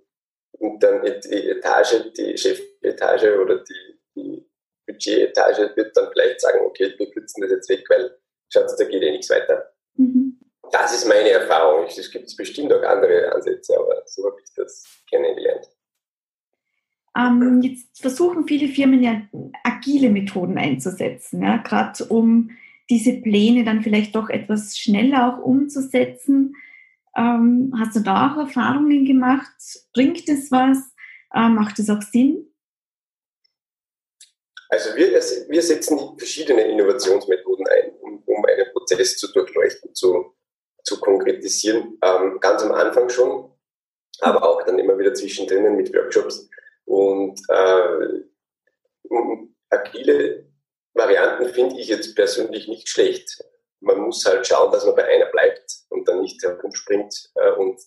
und 0.60 0.82
dann 0.82 1.04
die 1.04 1.50
Etage, 1.50 2.13
die 2.18 2.38
Chefetage 2.38 3.38
oder 3.42 3.58
die, 3.58 4.00
die 4.16 4.50
Budgetetage 4.86 5.74
wird 5.75 5.96
dann 5.98 6.10
vielleicht 6.13 6.39
sagen, 6.39 6.60
okay, 6.62 6.94
wir 6.98 7.12
kürzen 7.12 7.42
das 7.42 7.51
jetzt 7.51 7.70
weg, 7.70 7.84
weil 7.89 8.18
schaut, 8.48 8.68
da 8.77 8.86
geht 8.86 9.04
eh 9.04 9.12
nichts 9.12 9.30
weiter. 9.30 9.74
Mhm. 9.96 10.39
Das 10.72 10.94
ist 10.94 11.06
meine 11.06 11.30
Erfahrung. 11.32 11.86
Es 11.86 12.10
gibt 12.10 12.34
bestimmt 12.38 12.72
auch 12.72 12.84
andere 12.84 13.30
Ansätze, 13.34 13.77
aber 13.77 14.04
so 14.06 14.25
habe 14.25 14.38
ich 14.42 14.54
das 14.56 14.86
kennengelernt. 15.10 15.68
Ähm, 17.18 17.62
jetzt 17.62 18.00
versuchen 18.00 18.48
viele 18.48 18.70
Firmen 18.70 19.04
ja 19.04 19.22
agile 19.66 20.10
Methoden 20.10 20.58
einzusetzen, 20.58 21.42
ja, 21.42 21.58
gerade 21.58 22.06
um 22.06 22.51
diese 22.89 23.13
Pläne 23.22 23.63
dann 23.63 23.82
vielleicht 23.82 24.15
doch 24.15 24.29
etwas 24.29 24.77
schneller 24.77 25.34
auch 25.34 25.44
umzusetzen. 25.44 26.56
Ähm, 27.15 27.74
hast 27.77 27.96
du 27.96 28.01
da 28.01 28.32
auch 28.32 28.38
Erfahrungen 28.38 29.06
gemacht? 29.06 29.56
Bringt 29.94 30.27
es 30.29 30.51
was? 30.51 30.77
Ähm, 31.36 31.56
macht 31.56 31.79
es 31.79 31.89
auch 31.89 32.01
Sinn? 32.01 32.53
Also 34.70 34.96
wir, 34.96 35.12
wir 35.12 35.62
setzen 35.62 35.98
verschiedene 36.17 36.62
Innovationsmethoden 36.63 37.65
ein, 37.67 37.91
um, 38.01 38.24
um 38.25 38.46
einen 38.46 38.72
Prozess 38.74 39.17
zu 39.17 39.32
durchleuchten, 39.32 39.94
zu, 39.96 40.36
zu 40.84 41.00
konkretisieren. 41.00 41.98
Ähm, 42.03 42.39
ganz 42.39 42.63
am 42.63 42.74
Anfang 42.74 43.10
schon, 43.10 43.50
aber 44.20 44.44
auch 44.44 44.63
dann 44.63 44.79
immer 44.79 44.98
wieder 44.98 45.13
zwischendrin 45.13 45.75
mit 45.75 45.94
Workshops. 45.94 46.50
Und 46.86 47.39
äh, 47.50 48.24
agile 49.70 50.47
Varianten 50.98 51.50
finde 51.54 51.80
ich 51.80 51.88
jetzt 51.88 52.16
persönlich 52.16 52.68
nicht 52.68 52.89
schlecht. 52.89 53.44
Man 53.80 54.00
muss 54.00 54.25
halt 54.25 54.46
schauen, 54.46 54.72
dass 54.72 54.86
man 54.86 54.96
bei 54.96 55.06
einer 55.06 55.27
bleibt 55.27 55.72
und 55.89 56.08
dann 56.08 56.22
nicht 56.22 56.42
herumspringt 56.44 57.32
äh, 57.36 57.51
und 57.51 57.80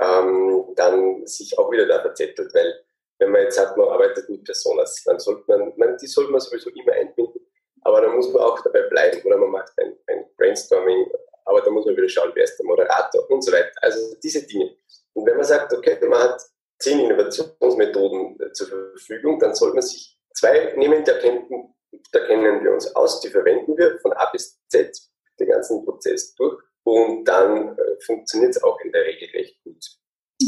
ähm, 0.00 0.64
dann 0.76 1.26
sich 1.26 1.58
auch 1.58 1.70
wieder 1.70 1.86
da 1.86 2.00
verzettelt, 2.00 2.52
weil 2.54 2.84
wenn 3.18 3.30
man 3.32 3.42
jetzt 3.42 3.56
sagt, 3.56 3.76
man 3.76 3.88
arbeitet 3.88 4.28
mit 4.28 4.44
Personas, 4.44 5.02
dann 5.04 5.18
sollte 5.18 5.42
man, 5.48 5.72
man 5.76 5.96
die 5.98 6.06
sollte 6.06 6.30
man 6.30 6.40
sowieso 6.40 6.70
immer 6.70 6.92
einbinden, 6.92 7.40
aber 7.82 8.00
dann 8.00 8.14
muss 8.14 8.32
man 8.32 8.42
auch 8.42 8.60
dabei 8.62 8.82
bleiben 8.82 9.20
oder 9.24 9.36
man 9.36 9.50
macht 9.50 9.72
ein, 9.78 9.96
ein 10.06 10.24
Brainstorming, 10.36 11.10
aber 11.44 11.62
da 11.62 11.70
muss 11.70 11.84
man 11.84 11.96
wieder 11.96 12.08
schauen, 12.08 12.30
wer 12.34 12.44
ist 12.44 12.56
der 12.56 12.66
Moderator 12.66 13.28
und 13.30 13.42
so 13.42 13.50
weiter. 13.52 13.72
Also 13.80 14.14
diese 14.22 14.46
Dinge. 14.46 14.76
Und 15.14 15.26
wenn 15.26 15.36
man 15.36 15.44
sagt, 15.44 15.72
okay, 15.72 15.98
man 16.06 16.20
hat 16.20 16.40
zehn 16.78 17.00
Innovationsmethoden 17.00 18.40
äh, 18.40 18.52
zur 18.52 18.68
Verfügung, 18.68 19.38
dann 19.40 19.54
sollte 19.54 19.74
man 19.74 19.82
sich 19.82 20.16
zwei 20.34 20.74
nehmen, 20.76 21.04
da 21.04 21.18
kennen, 21.18 21.74
da 22.12 22.26
kennen 22.26 22.62
wir 22.62 22.72
uns 22.72 22.94
aus, 22.94 23.20
die 23.20 23.28
verwenden 23.28 23.76
wir 23.76 23.98
von 24.00 24.12
A 24.12 24.30
bis 24.30 24.60
Z, 24.68 24.96
den 25.38 25.48
ganzen 25.48 25.84
Prozess 25.84 26.34
durch 26.34 26.62
und 26.84 27.24
dann 27.24 27.76
äh, 27.78 28.00
funktioniert 28.04 28.50
es 28.50 28.62
auch 28.62 28.78
in 28.80 28.92
der 28.92 29.04
Regel 29.04 29.28
recht 29.30 29.62
gut. 29.64 29.84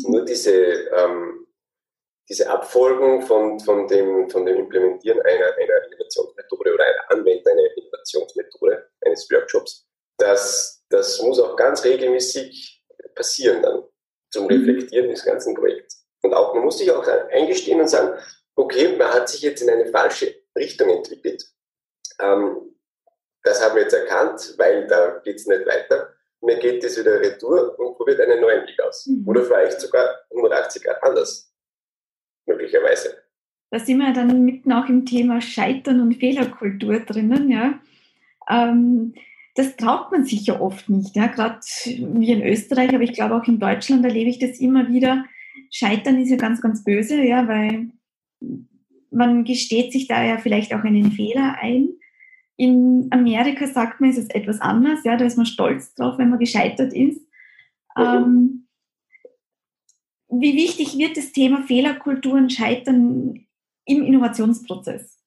Nur 0.06 0.25
diese 0.25 0.52
ähm, 0.52 1.47
diese 2.30 2.49
Abfolgen 2.49 3.23
von, 3.23 3.59
von, 3.59 3.88
dem, 3.88 4.30
von 4.30 4.47
dem 4.47 4.56
Implementieren 4.56 5.20
einer, 5.20 5.47
einer 5.47 5.87
Innovationsmethode 5.87 6.75
oder 6.75 6.85
einer 6.85 7.11
Anwendung 7.11 7.52
einer 7.52 7.76
Innovationsmethode, 7.76 8.88
eines 9.04 9.28
Workshops, 9.32 9.85
das, 10.16 10.85
das 10.90 11.20
muss 11.23 11.40
auch 11.40 11.56
ganz 11.56 11.85
regelmäßig 11.85 12.85
passieren 13.16 13.62
dann 13.62 13.82
zum 14.30 14.44
mhm. 14.44 14.50
Reflektieren 14.50 15.09
des 15.09 15.25
ganzen 15.25 15.54
Projekts. 15.56 16.06
Und 16.23 16.32
auch, 16.32 16.54
man 16.54 16.64
muss 16.64 16.78
sich 16.78 16.92
auch 16.92 17.06
eingestehen 17.30 17.80
und 17.80 17.88
sagen, 17.88 18.16
okay, 18.54 18.97
man 18.97 19.12
hat 19.12 19.28
sich 19.28 19.42
jetzt 19.42 19.62
in 19.62 19.70
eine 19.70 19.87
falsche 19.87 20.39
Richtung 20.57 20.90
entwickelt. 20.90 21.45
Ähm, 22.21 22.75
das 23.42 23.62
haben 23.64 23.75
wir 23.76 23.83
jetzt 23.83 23.95
erkannt, 23.95 24.54
weil 24.59 24.87
da 24.87 25.21
geht 25.25 25.37
es 25.37 25.47
nicht 25.47 25.66
weiter. 25.66 26.14
Mir 26.42 26.59
geht 26.59 26.83
das 26.85 26.99
wieder 26.99 27.21
retour 27.21 27.78
und 27.78 27.97
probiert 27.97 28.21
einen 28.21 28.40
neuen 28.40 28.66
Weg 28.66 28.80
aus. 28.83 29.07
Mhm. 29.07 29.26
Oder 29.28 29.45
vielleicht 29.45 29.80
sogar 29.80 30.21
180 30.30 30.83
Grad 30.83 31.02
anders 31.02 31.52
möglicherweise. 32.47 33.23
Da 33.71 33.78
sind 33.78 33.99
wir 33.99 34.12
dann 34.12 34.45
mitten 34.45 34.73
auch 34.73 34.88
im 34.88 35.07
Thema 35.07 35.40
Scheitern 35.40 36.00
und 36.00 36.14
Fehlerkultur 36.14 37.00
drinnen, 37.00 37.50
ja. 37.50 37.78
Ähm, 38.49 39.14
das 39.54 39.76
traut 39.76 40.11
man 40.11 40.25
sich 40.25 40.47
ja 40.47 40.61
oft 40.61 40.88
nicht, 40.88 41.14
ja. 41.14 41.28
Gerade 41.28 41.61
wie 41.61 42.33
in 42.33 42.42
Österreich, 42.42 42.92
aber 42.92 43.04
ich 43.04 43.12
glaube 43.12 43.37
auch 43.37 43.47
in 43.47 43.61
Deutschland 43.61 44.04
erlebe 44.04 44.30
ich 44.30 44.38
das 44.38 44.59
immer 44.59 44.88
wieder. 44.88 45.25
Scheitern 45.71 46.21
ist 46.21 46.30
ja 46.30 46.37
ganz, 46.37 46.61
ganz 46.61 46.83
böse, 46.83 47.23
ja, 47.23 47.47
weil 47.47 47.90
man 49.11 49.45
gesteht 49.45 49.93
sich 49.93 50.07
da 50.07 50.25
ja 50.25 50.38
vielleicht 50.38 50.73
auch 50.75 50.85
einen 50.85 51.12
Fehler 51.12 51.57
ein. 51.61 51.90
In 52.57 53.09
Amerika 53.11 53.67
sagt 53.67 54.00
man, 54.00 54.11
ist 54.11 54.19
es 54.19 54.31
etwas 54.31 54.61
anders, 54.61 55.00
ja, 55.05 55.17
da 55.17 55.25
ist 55.25 55.37
man 55.37 55.47
stolz 55.47 55.95
drauf, 55.95 56.19
wenn 56.19 56.31
man 56.31 56.38
gescheitert 56.38 56.93
ist. 56.93 57.21
Mhm. 57.97 58.05
Ähm, 58.05 58.69
wie 60.29 60.55
wichtig 60.55 60.97
wird 60.97 61.17
das 61.17 61.33
Thema 61.33 61.62
Fehlerkultur 61.62 62.35
und 62.35 62.52
Scheitern 62.52 63.47
im 63.85 64.02
Innovationsprozess? 64.05 65.19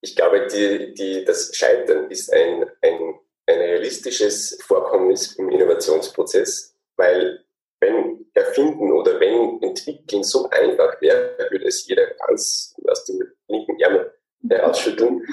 Ich 0.00 0.16
glaube, 0.16 0.46
die, 0.46 0.94
die, 0.94 1.24
das 1.24 1.54
Scheitern 1.54 2.10
ist 2.10 2.32
ein, 2.32 2.64
ein, 2.82 3.14
ein 3.46 3.58
realistisches 3.58 4.58
Vorkommnis 4.62 5.34
im 5.34 5.50
Innovationsprozess, 5.50 6.76
weil 6.96 7.44
wenn 7.80 8.25
Erfinden 8.36 8.92
oder 8.92 9.18
wenn 9.18 9.62
Entwickeln 9.62 10.22
so 10.22 10.48
einfach 10.50 11.00
wäre, 11.00 11.36
würde 11.50 11.66
es 11.66 11.86
jeder 11.86 12.06
ganz 12.26 12.74
aus 12.86 13.04
dem 13.06 13.22
linken 13.48 13.80
Ärmel 13.80 14.12
herausschütteln. 14.48 15.26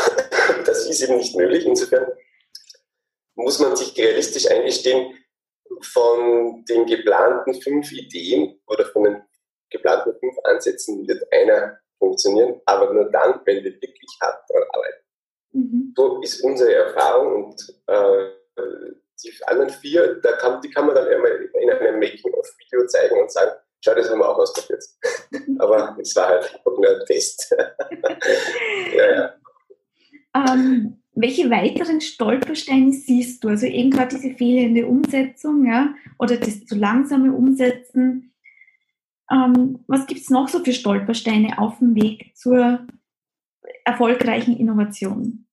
das 0.66 0.88
ist 0.88 1.02
eben 1.02 1.16
nicht 1.16 1.36
möglich. 1.36 1.64
Insofern 1.64 2.06
muss 3.34 3.58
man 3.58 3.76
sich 3.76 3.96
realistisch 3.96 4.50
eingestehen, 4.50 5.16
von 5.82 6.64
den 6.68 6.86
geplanten 6.86 7.54
fünf 7.60 7.90
Ideen 7.92 8.60
oder 8.66 8.84
von 8.86 9.04
den 9.04 9.22
geplanten 9.70 10.14
fünf 10.18 10.34
Ansätzen 10.44 11.06
wird 11.06 11.22
einer 11.32 11.78
funktionieren, 11.98 12.60
aber 12.64 12.92
nur 12.92 13.10
dann, 13.10 13.40
wenn 13.44 13.62
wir 13.62 13.72
wirklich 13.72 14.18
hart 14.20 14.42
daran 14.48 14.68
arbeiten. 14.72 15.04
Mhm. 15.52 15.94
So 15.96 16.20
ist 16.22 16.42
unsere 16.42 16.74
Erfahrung 16.74 17.44
und 17.44 17.82
äh, 17.86 18.30
die 19.20 19.32
anderen 19.46 19.70
vier, 19.70 20.20
da 20.22 20.32
kann, 20.32 20.60
die 20.60 20.70
kann 20.70 20.86
man 20.86 20.94
dann 20.94 21.08
einmal 21.08 21.30
in 21.30 21.70
einem 21.70 21.98
Making-of-Video 21.98 22.86
zeigen 22.86 23.20
und 23.20 23.30
sagen, 23.30 23.52
schau, 23.80 23.94
das 23.94 24.10
haben 24.10 24.18
wir 24.18 24.28
auch 24.28 24.38
ausprobiert. 24.38 24.84
aber 25.58 25.96
es 26.00 26.14
war 26.16 26.28
halt 26.28 26.60
nur 26.64 26.88
ein 26.88 27.06
Test. 27.06 27.54
ja, 28.96 29.10
ja. 29.12 29.34
Um, 30.32 31.02
welche 31.14 31.50
weiteren 31.50 32.00
Stolpersteine 32.00 32.92
siehst 32.92 33.42
du? 33.42 33.48
Also 33.48 33.66
eben 33.66 33.90
gerade 33.90 34.16
diese 34.16 34.34
fehlende 34.34 34.86
Umsetzung, 34.86 35.66
ja, 35.66 35.94
oder 36.18 36.36
das 36.36 36.64
zu 36.64 36.76
langsame 36.76 37.32
Umsetzen. 37.32 38.32
Ähm, 39.30 39.80
was 39.86 40.06
gibt 40.06 40.20
es 40.20 40.30
noch 40.30 40.48
so 40.48 40.62
für 40.64 40.72
Stolpersteine 40.72 41.58
auf 41.58 41.78
dem 41.78 41.94
Weg 41.94 42.32
zur 42.36 42.86
erfolgreichen 43.84 44.56
Innovation? 44.56 45.46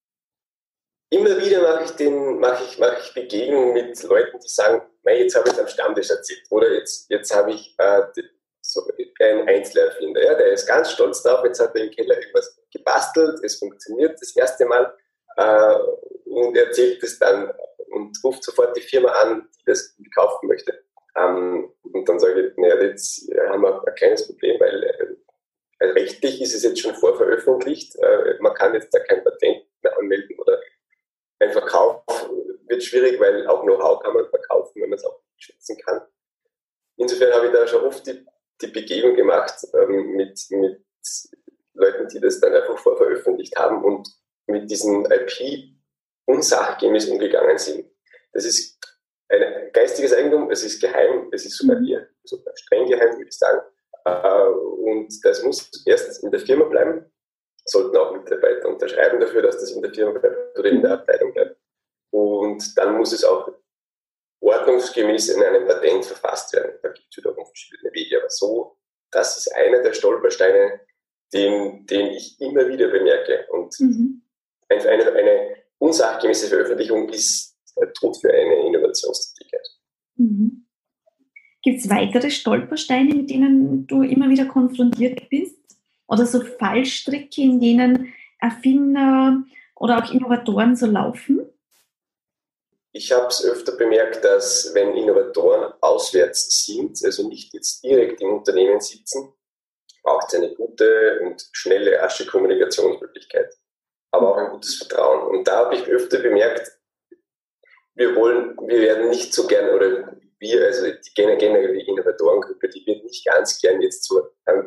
Immer 1.09 1.37
wieder 1.39 1.61
mache 1.61 1.85
ich, 1.85 1.91
den, 1.91 2.39
mache 2.39 2.63
ich, 2.65 2.77
mache 2.79 2.97
ich 3.01 3.13
Begegnungen 3.13 3.73
mit 3.73 4.03
Leuten, 4.03 4.39
die 4.39 4.47
sagen, 4.47 4.81
jetzt 5.05 5.35
habe 5.35 5.47
ich 5.47 5.53
es 5.53 5.59
am 5.59 5.67
Stammtisch 5.67 6.09
erzählt 6.09 6.43
oder 6.49 6.69
jetzt, 6.73 7.09
jetzt 7.09 7.33
habe 7.33 7.51
ich 7.51 7.73
äh, 7.77 8.01
so 8.61 8.81
ein 9.21 9.47
Einzelerfinder, 9.47 10.21
ja, 10.21 10.35
der 10.35 10.51
ist 10.51 10.67
ganz 10.67 10.91
stolz 10.91 11.23
drauf, 11.23 11.45
jetzt 11.45 11.61
hat 11.61 11.73
er 11.75 11.85
im 11.85 11.91
Keller 11.91 12.19
irgendwas 12.19 12.59
gebastelt, 12.73 13.39
es 13.41 13.57
funktioniert 13.57 14.21
das 14.21 14.35
erste 14.35 14.65
Mal 14.65 14.93
äh, 15.37 15.75
und 16.25 16.57
erzählt 16.57 17.01
es 17.01 17.17
dann 17.17 17.53
und 17.91 18.17
ruft 18.21 18.43
sofort 18.43 18.75
die 18.75 18.81
Firma 18.81 19.09
an, 19.09 19.47
die 19.57 19.63
das 19.65 19.95
kaufen 20.13 20.47
möchte. 20.49 20.77
Ähm, 21.15 21.71
und 21.83 22.09
dann 22.09 22.19
sage 22.19 22.47
ich, 22.47 22.57
naja, 22.57 22.81
jetzt 22.81 23.29
haben 23.47 23.61
wir 23.61 23.87
ein 23.87 23.95
kleines 23.95 24.27
Problem, 24.27 24.59
weil 24.59 24.83
äh, 25.79 25.85
rechtlich 25.85 26.41
ist 26.41 26.53
es 26.53 26.63
jetzt 26.63 26.81
schon 26.81 26.95
vorveröffentlicht. 26.95 27.95
Äh, 27.95 28.35
man 28.39 28.53
kann 28.53 28.73
jetzt 28.73 28.93
da 28.93 28.99
kein 28.99 29.23
Patent 29.23 29.63
mehr 29.81 29.97
anmelden 29.97 30.37
oder 30.37 30.59
ein 31.39 31.51
Verkauf 31.51 32.03
wird 32.67 32.83
schwierig, 32.83 33.19
weil 33.19 33.47
auch 33.47 33.63
Know-how 33.63 34.01
kann 34.01 34.13
man 34.13 34.27
verkaufen, 34.29 34.81
wenn 34.81 34.89
man 34.89 34.97
es 34.97 35.05
auch 35.05 35.21
schützen 35.37 35.77
kann. 35.85 36.01
Insofern 36.97 37.33
habe 37.33 37.47
ich 37.47 37.53
da 37.53 37.67
schon 37.67 37.85
oft 37.85 38.05
die, 38.07 38.25
die 38.61 38.67
Begegnung 38.67 39.15
gemacht 39.15 39.65
ähm, 39.73 40.15
mit, 40.15 40.39
mit 40.49 40.83
Leuten, 41.73 42.07
die 42.07 42.19
das 42.19 42.39
dann 42.39 42.53
einfach 42.53 42.77
vorveröffentlicht 42.77 43.55
haben 43.55 43.83
und 43.83 44.09
mit 44.47 44.69
diesen 44.69 45.05
IP 45.05 45.77
unsachgemäß 46.25 47.09
umgegangen 47.09 47.57
sind. 47.57 47.89
Das 48.33 48.45
ist 48.45 48.79
ein 49.29 49.71
geistiges 49.73 50.13
Eigentum, 50.13 50.49
es 50.51 50.63
ist 50.63 50.81
geheim, 50.81 51.29
es 51.31 51.45
ist 51.45 51.57
sogar 51.57 51.79
hier 51.79 52.09
sogar 52.23 52.55
streng 52.57 52.87
geheim, 52.87 53.15
würde 53.17 53.29
ich 53.29 53.37
sagen. 53.37 53.61
Äh, 54.05 54.47
und 54.47 55.13
das 55.23 55.43
muss 55.43 55.69
erst 55.85 56.23
in 56.23 56.31
der 56.31 56.39
Firma 56.39 56.65
bleiben, 56.65 57.11
sollten 57.69 57.97
auch 57.97 58.13
Mitarbeiter 58.13 58.69
unterschreiben 58.69 59.19
dafür, 59.19 59.41
dass 59.41 59.59
das 59.59 59.71
in 59.71 59.81
der 59.81 59.93
Firma 59.93 60.17
bleibt 60.19 60.57
oder 60.57 60.69
in 60.69 60.81
der 60.81 60.91
Abteilung 60.91 61.33
bleibt. 61.33 61.57
Und 62.11 62.77
dann 62.77 62.97
muss 62.97 63.13
es 63.13 63.23
auch 63.23 63.51
ordnungsgemäß 64.39 65.29
in 65.29 65.43
einem 65.43 65.67
Patent 65.67 66.05
verfasst 66.05 66.53
werden. 66.53 66.73
Da 66.81 66.89
gibt 66.89 67.07
es 67.09 67.17
wiederum 67.17 67.45
verschiedene 67.45 67.93
Wege. 67.93 68.19
Aber 68.19 68.29
so, 68.29 68.77
das 69.11 69.37
ist 69.37 69.55
einer 69.55 69.81
der 69.81 69.93
Stolpersteine, 69.93 70.79
den, 71.33 71.85
den 71.85 72.07
ich 72.07 72.39
immer 72.39 72.67
wieder 72.67 72.87
bemerke. 72.87 73.45
Und 73.49 73.77
mhm 73.79 74.21
eine, 74.69 75.11
eine 75.13 75.55
unsachgemäße 75.79 76.47
Veröffentlichung 76.47 77.09
ist 77.09 77.55
Tod 77.99 78.17
für 78.19 78.33
eine 78.33 78.67
Innovationstätigkeit. 78.67 79.67
Mhm. 80.15 80.65
Gibt 81.61 81.79
es 81.79 81.89
weitere 81.89 82.31
Stolpersteine, 82.31 83.13
mit 83.13 83.29
denen 83.29 83.85
du 83.87 84.01
immer 84.01 84.29
wieder 84.29 84.45
konfrontiert 84.45 85.29
bist? 85.29 85.56
Oder 86.07 86.25
so 86.25 86.41
Fallstricke, 86.41 87.41
in 87.41 87.59
denen 87.59 88.13
Erfinder 88.39 89.43
oder 89.75 89.97
auch 89.97 90.11
Innovatoren 90.11 90.75
so 90.75 90.85
laufen? 90.85 91.41
Ich 92.93 93.11
habe 93.11 93.27
es 93.27 93.45
öfter 93.45 93.73
bemerkt, 93.73 94.23
dass 94.23 94.71
wenn 94.73 94.95
Innovatoren 94.95 95.73
auswärts 95.81 96.65
sind, 96.65 96.99
also 97.03 97.27
nicht 97.27 97.53
jetzt 97.53 97.83
direkt 97.83 98.21
im 98.21 98.33
Unternehmen 98.33 98.79
sitzen, 98.79 99.33
braucht 100.01 100.27
es 100.29 100.35
eine 100.35 100.53
gute 100.55 101.19
und 101.21 101.47
schnelle, 101.51 101.99
rasche 101.99 102.25
Kommunikationsmöglichkeit, 102.25 103.53
aber 104.11 104.31
auch 104.31 104.37
ein 104.37 104.51
gutes 104.51 104.77
Vertrauen. 104.77 105.27
Und 105.27 105.47
da 105.47 105.65
habe 105.65 105.75
ich 105.75 105.85
öfter 105.85 106.19
bemerkt, 106.19 106.71
wir 107.95 108.15
wollen, 108.15 108.55
wir 108.67 108.79
werden 108.79 109.09
nicht 109.09 109.33
so 109.33 109.45
gern, 109.45 109.69
oder 109.75 110.15
wir, 110.39 110.65
also 110.65 110.85
die 110.85 111.13
generell 111.13 111.73
die 111.73 111.87
Innovatorengruppe, 111.87 112.69
die 112.69 112.85
wird 112.85 113.03
nicht 113.03 113.25
ganz 113.25 113.59
gern 113.59 113.81
jetzt 113.81 114.07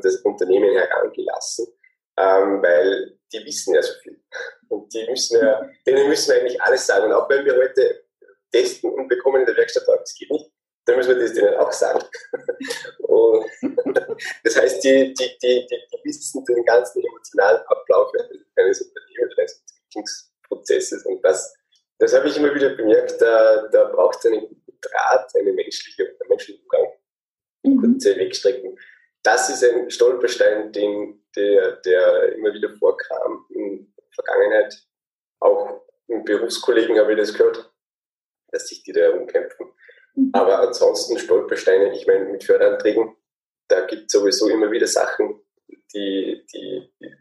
das 0.00 0.16
Unternehmen 0.16 0.74
herangelassen, 0.74 1.66
ähm, 2.18 2.62
weil 2.62 3.18
die 3.32 3.44
wissen 3.44 3.74
ja 3.74 3.82
so 3.82 3.92
viel. 4.02 4.20
Und 4.68 4.92
die 4.92 5.06
müssen 5.08 5.40
ja, 5.40 5.68
denen 5.86 6.08
müssen 6.08 6.32
wir 6.32 6.40
eigentlich 6.40 6.60
alles 6.62 6.86
sagen. 6.86 7.06
Und 7.06 7.12
auch 7.12 7.28
wenn 7.28 7.44
wir 7.44 7.56
heute 7.56 8.04
testen 8.52 8.90
und 8.90 9.08
bekommen 9.08 9.40
in 9.40 9.46
der 9.46 9.56
Werkstatt 9.56 9.84
das 9.86 10.14
geht 10.14 10.30
nicht, 10.30 10.50
dann 10.84 10.96
müssen 10.96 11.16
wir 11.16 11.22
das 11.22 11.34
denen 11.34 11.54
auch 11.54 11.72
sagen. 11.72 12.04
Und 13.00 13.46
das 14.44 14.56
heißt, 14.56 14.82
die, 14.82 15.14
die, 15.14 15.38
die, 15.42 15.66
die, 15.66 15.78
die 15.92 16.00
wissen 16.04 16.44
den 16.44 16.64
ganzen 16.64 17.04
emotionalen 17.04 17.60
Ablauf 17.66 18.12
eines 18.56 18.80
Unternehmens, 18.82 19.38
eines 19.38 19.64
Entwicklungsprozesses. 19.94 21.06
Und 21.06 21.24
das, 21.24 21.54
das 21.98 22.14
habe 22.14 22.28
ich 22.28 22.36
immer 22.36 22.54
wieder 22.54 22.70
bemerkt, 22.70 23.20
da, 23.20 23.68
da 23.68 23.84
braucht 23.84 24.18
es 24.18 24.26
einen 24.26 24.40
guten 24.40 24.78
Draht, 24.80 25.30
einen 25.36 25.54
menschlichen, 25.54 26.06
einen 26.06 26.28
menschlichen 26.28 26.62
Umgang, 26.62 26.92
mhm. 27.62 27.80
kurze 27.80 28.16
Wegstrecken. 28.16 28.78
Das 29.22 29.50
ist 29.50 29.62
ein 29.64 29.90
Stolperstein, 29.90 30.72
den, 30.72 31.22
der, 31.36 31.76
der 31.76 32.32
immer 32.34 32.54
wieder 32.54 32.70
vorkam 32.70 33.46
in 33.50 33.92
der 33.96 34.04
Vergangenheit. 34.14 34.82
Auch 35.40 35.82
in 36.06 36.24
Berufskollegen 36.24 36.98
habe 36.98 37.12
ich 37.12 37.18
das 37.18 37.34
gehört, 37.34 37.70
dass 38.48 38.68
sich 38.68 38.82
die 38.82 38.92
da 38.92 39.00
herumkämpfen. 39.00 39.70
Mhm. 40.14 40.30
Aber 40.32 40.60
ansonsten 40.60 41.18
Stolpersteine, 41.18 41.94
ich 41.94 42.06
meine, 42.06 42.26
mit 42.26 42.44
Förderanträgen, 42.44 43.16
da 43.68 43.86
gibt 43.86 44.06
es 44.06 44.12
sowieso 44.12 44.48
immer 44.48 44.70
wieder 44.70 44.86
Sachen, 44.86 45.40
die, 45.94 46.44
die, 46.52 46.92
die 47.00 47.14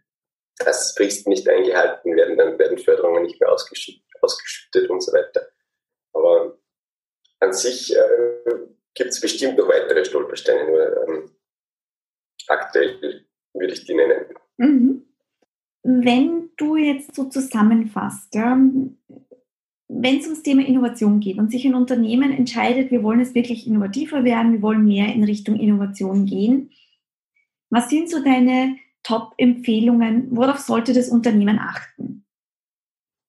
das 0.58 0.94
Frist 0.96 1.28
nicht 1.28 1.48
eingehalten 1.48 2.16
werden, 2.16 2.38
dann 2.38 2.60
werden 2.60 2.78
Förderungen 2.78 3.24
nicht 3.24 3.40
mehr 3.40 3.52
ausgeschüttet, 3.52 4.04
ausgeschüttet 4.22 4.90
und 4.90 5.02
so 5.02 5.14
weiter. 5.14 5.48
Aber 6.14 6.58
an 7.40 7.54
sich 7.54 7.96
äh, 7.96 8.44
gibt 8.94 9.12
es 9.12 9.22
bestimmt 9.22 9.58
noch 9.58 9.70
weitere 9.70 10.04
Stolpersteine, 10.04 10.66
nur 10.66 11.08
ähm, 11.08 11.39
aktuell 12.50 13.26
würde 13.54 13.74
ich 13.74 13.86
die 13.86 13.96
nennen. 13.96 14.26
Mhm. 14.58 15.06
Wenn 15.84 16.50
du 16.58 16.76
jetzt 16.76 17.16
so 17.16 17.26
zusammenfasst, 17.26 18.36
ja, 18.36 18.58
wenn 19.88 20.20
es 20.20 20.26
ums 20.26 20.44
Thema 20.44 20.66
Innovation 20.66 21.20
geht 21.20 21.38
und 21.38 21.52
sich 21.52 21.66
ein 21.66 21.76
Unternehmen 21.76 22.32
entscheidet, 22.32 22.92
wir 22.92 23.02
wollen 23.02 23.22
es 23.22 23.34
wirklich 23.34 23.66
innovativer 23.66 24.24
werden, 24.24 24.54
wir 24.54 24.62
wollen 24.62 24.86
mehr 24.86 25.14
in 25.14 25.24
Richtung 25.24 25.60
Innovation 25.60 26.26
gehen, 26.26 26.72
was 27.70 27.90
sind 27.90 28.10
so 28.10 28.24
deine 28.24 28.78
Top-Empfehlungen? 29.04 30.28
Worauf 30.32 30.60
sollte 30.60 30.94
das 30.94 31.10
Unternehmen 31.10 31.60
achten? 31.60 32.26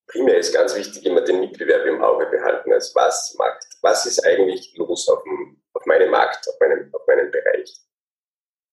Primär 0.07 0.39
ist 0.39 0.53
ganz 0.53 0.75
wichtig, 0.77 1.07
immer 1.07 1.21
den 1.21 1.41
Mitbewerb 1.41 1.87
im 1.87 2.03
Auge 2.03 2.27
behalten. 2.27 2.73
Also 2.73 2.95
was, 2.95 3.35
Markt, 3.39 3.65
was 3.81 4.07
ist 4.07 4.27
eigentlich 4.27 4.75
los 4.77 5.09
auf, 5.09 5.23
dem, 5.23 5.63
auf 5.75 5.87
meinem 5.87 6.11
Markt, 6.11 6.49
auf 6.49 6.55
meinem, 6.61 6.93
auf 6.93 7.07
meinem 7.07 7.31
Bereich? 7.31 7.81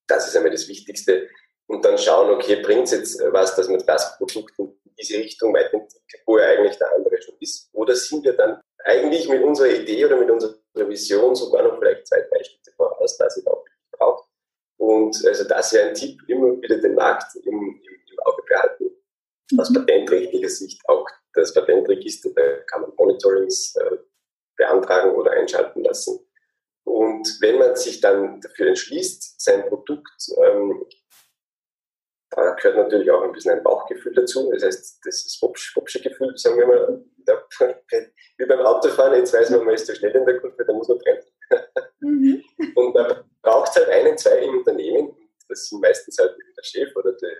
Das 0.07 0.27
ist 0.27 0.35
einmal 0.35 0.51
das 0.51 0.67
Wichtigste. 0.67 1.29
Und 1.67 1.83
dann 1.83 1.97
schauen, 1.97 2.29
okay, 2.33 2.61
bringt 2.61 2.85
es 2.85 2.91
jetzt 2.91 3.21
was, 3.31 3.55
dass 3.55 3.67
man 3.67 3.83
das 3.85 4.17
Produkt 4.17 4.57
in 4.57 4.73
diese 4.97 5.17
Richtung 5.17 5.53
weiterentwickelt, 5.53 6.23
wo 6.25 6.37
ja 6.37 6.45
eigentlich 6.45 6.77
der 6.77 6.93
andere 6.93 7.21
schon 7.21 7.35
ist? 7.39 7.69
Oder 7.73 7.95
sind 7.95 8.23
wir 8.23 8.33
dann 8.33 8.61
eigentlich 8.85 9.27
mit 9.27 9.43
unserer 9.43 9.69
Idee 9.69 10.05
oder 10.05 10.17
mit 10.17 10.29
unserer 10.29 10.55
Vision 10.75 11.35
sogar 11.35 11.63
noch 11.63 11.77
vielleicht 11.77 12.07
zwei, 12.07 12.21
drei 12.21 12.43
Schritte 12.43 12.71
voraus, 12.75 13.17
dass 13.17 13.37
es 13.37 13.45
auch 13.45 13.65
braucht? 13.91 14.29
Und 14.77 15.25
also 15.25 15.43
das 15.43 15.73
wäre 15.73 15.89
ein 15.89 15.93
Tipp, 15.93 16.21
immer 16.27 16.61
wieder 16.61 16.77
den 16.77 16.95
Markt 16.95 17.35
im, 17.43 17.53
im, 17.53 17.81
im 18.11 18.19
Auge 18.25 18.43
behalten. 18.47 18.91
Aus 19.57 19.69
mhm. 19.69 19.75
patentrechtlicher 19.75 20.49
Sicht 20.49 20.81
auch 20.87 21.05
das 21.33 21.53
Patentregister, 21.53 22.29
da 22.35 22.57
kann 22.67 22.81
man 22.81 22.93
Monitorings 22.97 23.75
äh, 23.75 23.97
beantragen 24.55 25.11
oder 25.11 25.31
einschalten 25.31 25.83
lassen. 25.83 26.26
Und 26.87 27.27
wenn 27.41 27.59
man 27.59 27.75
sich 27.75 27.99
dann 27.99 28.39
dafür 28.41 28.67
entschließt, 28.67 29.41
sein 29.41 29.67
Produkt 29.67 30.29
ähm, 30.43 30.85
da 32.37 32.53
gehört 32.53 32.77
natürlich 32.77 33.09
auch 33.09 33.23
ein 33.23 33.31
bisschen 33.31 33.53
ein 33.53 33.63
Bauchgefühl 33.63 34.13
dazu. 34.13 34.51
Das 34.51 34.63
heißt, 34.63 34.99
das 35.03 35.25
ist 35.25 35.41
Wopsche 35.41 36.01
Gefühl, 36.01 36.37
sagen 36.37 36.59
wir 36.59 36.67
mal, 36.67 37.03
wie 38.37 38.45
beim 38.45 38.59
Autofahren, 38.59 39.15
jetzt 39.15 39.33
weiß 39.33 39.49
man, 39.51 39.65
man 39.65 39.73
ist 39.73 39.85
zu 39.85 39.95
schnell 39.95 40.15
in 40.15 40.25
der 40.25 40.39
Kurve, 40.39 40.65
da 40.65 40.73
muss 40.73 40.87
man 40.87 40.99
bremsen. 40.99 41.31
Mhm. 41.99 42.43
Und 42.75 42.93
da 42.93 43.23
braucht 43.41 43.69
es 43.69 43.75
halt 43.77 43.89
einen, 43.89 44.17
zwei 44.17 44.39
im 44.39 44.59
Unternehmen, 44.59 45.15
das 45.49 45.67
sind 45.67 45.81
meistens 45.81 46.17
halt 46.19 46.35
der 46.37 46.63
Chef 46.63 46.95
oder 46.95 47.13
der, 47.13 47.37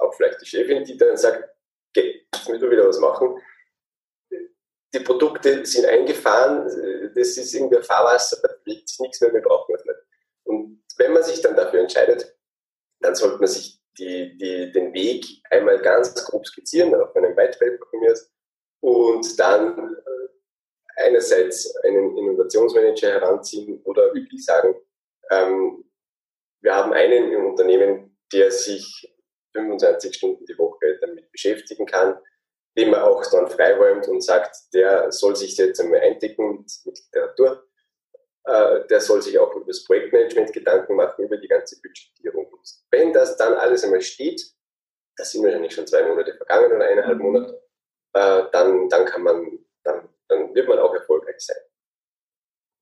auch 0.00 0.14
vielleicht 0.14 0.40
die 0.40 0.46
Chefin, 0.46 0.84
die 0.84 0.96
dann 0.96 1.16
sagt, 1.16 1.48
okay, 1.90 2.26
jetzt 2.32 2.48
müssen 2.48 2.62
wir 2.62 2.70
wieder 2.70 2.88
was 2.88 3.00
machen. 3.00 3.40
Die 4.94 5.00
Produkte 5.00 5.66
sind 5.66 5.86
eingefahren, 5.86 6.64
das 7.14 7.36
ist 7.36 7.52
irgendwie 7.52 7.82
Fahrwasser, 7.82 8.38
da 8.42 8.54
bewegt 8.64 8.88
sich 8.88 9.00
nichts 9.00 9.20
mehr, 9.20 9.34
wir 9.34 9.42
brauchen 9.42 9.74
das 9.74 9.84
nicht. 9.84 9.98
Und 10.44 10.84
wenn 10.98 11.12
man 11.12 11.22
sich 11.24 11.42
dann 11.42 11.56
dafür 11.56 11.80
entscheidet, 11.80 12.36
dann 13.00 13.16
sollte 13.16 13.38
man 13.38 13.48
sich 13.48 13.80
die, 13.98 14.36
die, 14.38 14.70
den 14.72 14.94
Weg 14.94 15.26
einmal 15.50 15.80
ganz 15.80 16.14
grob 16.26 16.46
skizzieren, 16.46 16.94
auf 16.94 17.14
einem 17.16 17.36
White 17.36 17.58
Paper 17.58 17.86
von 17.90 18.00
mir 18.00 18.14
und 18.80 19.38
dann 19.40 19.96
äh, 19.96 21.02
einerseits 21.02 21.74
einen 21.78 22.16
Innovationsmanager 22.16 23.08
heranziehen 23.08 23.80
oder 23.84 24.14
wirklich 24.14 24.44
sagen, 24.44 24.74
ähm, 25.30 25.84
wir 26.60 26.74
haben 26.74 26.92
einen 26.92 27.32
im 27.32 27.46
Unternehmen, 27.46 28.16
der 28.32 28.50
sich 28.50 29.12
25 29.54 30.14
Stunden 30.14 30.44
die 30.46 30.58
Woche 30.58 30.98
damit 31.00 31.30
beschäftigen 31.30 31.86
kann, 31.86 32.18
den 32.76 32.90
man 32.90 33.00
auch 33.00 33.24
dann 33.30 33.48
freiräumt 33.48 34.08
und 34.08 34.22
sagt, 34.22 34.56
der 34.72 35.12
soll 35.12 35.36
sich 35.36 35.56
jetzt 35.56 35.80
einmal 35.80 36.00
eindecken 36.00 36.58
mit, 36.58 36.72
mit 36.84 36.98
Literatur 36.98 37.64
äh, 38.44 38.86
der 38.88 39.00
soll 39.00 39.22
sich 39.22 39.38
auch 39.38 39.54
über 39.54 39.66
das 39.66 39.84
Projektmanagement 39.84 40.52
Gedanken 40.52 40.96
machen, 40.96 41.24
über 41.24 41.38
die 41.38 41.48
ganze 41.48 41.80
Budgetierung. 41.80 42.46
Und 42.46 42.60
wenn 42.90 43.12
das 43.12 43.36
dann 43.36 43.54
alles 43.54 43.84
einmal 43.84 44.02
steht, 44.02 44.42
das 45.16 45.32
sind 45.32 45.44
wahrscheinlich 45.44 45.74
schon 45.74 45.86
zwei 45.86 46.06
Monate 46.06 46.34
vergangen 46.34 46.72
oder 46.72 46.86
eineinhalb 46.86 47.18
mhm. 47.18 47.24
Monate, 47.24 47.62
äh, 48.12 48.42
dann, 48.52 48.88
dann 48.88 49.06
kann 49.06 49.22
man, 49.22 49.58
dann, 49.82 50.08
dann 50.28 50.54
wird 50.54 50.68
man 50.68 50.78
auch 50.78 50.94
erfolgreich 50.94 51.38
sein. 51.38 51.56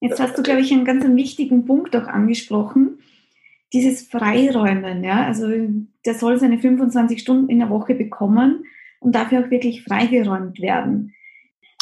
Jetzt 0.01 0.19
hast 0.19 0.37
du, 0.37 0.43
glaube 0.43 0.63
ich, 0.63 0.73
einen 0.73 0.85
ganz 0.85 1.05
wichtigen 1.05 1.65
Punkt 1.65 1.95
auch 1.95 2.09
angesprochen. 2.09 3.05
Dieses 3.73 4.03
Freiräumen, 4.03 5.05
ja, 5.05 5.27
also 5.27 5.47
der 6.05 6.15
soll 6.15 6.41
seine 6.41 6.59
25 6.59 7.21
Stunden 7.21 7.49
in 7.49 7.61
der 7.61 7.71
Woche 7.71 7.95
bekommen 7.95 8.67
und 9.03 9.15
dafür 9.15 9.41
auch 9.45 9.51
wirklich 9.51 9.85
freigeräumt 9.85 10.61
werden. 10.61 11.15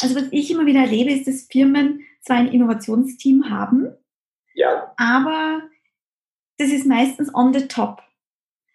Also 0.01 0.15
was 0.15 0.27
ich 0.31 0.51
immer 0.51 0.65
wieder 0.65 0.81
erlebe, 0.81 1.11
ist, 1.11 1.27
dass 1.27 1.43
Firmen 1.43 2.01
zwar 2.21 2.37
ein 2.37 2.47
Innovationsteam 2.47 3.49
haben, 3.49 3.89
ja. 4.53 4.93
aber 4.97 5.61
das 6.57 6.69
ist 6.69 6.85
meistens 6.85 7.33
on 7.33 7.53
the 7.53 7.67
top. 7.67 8.01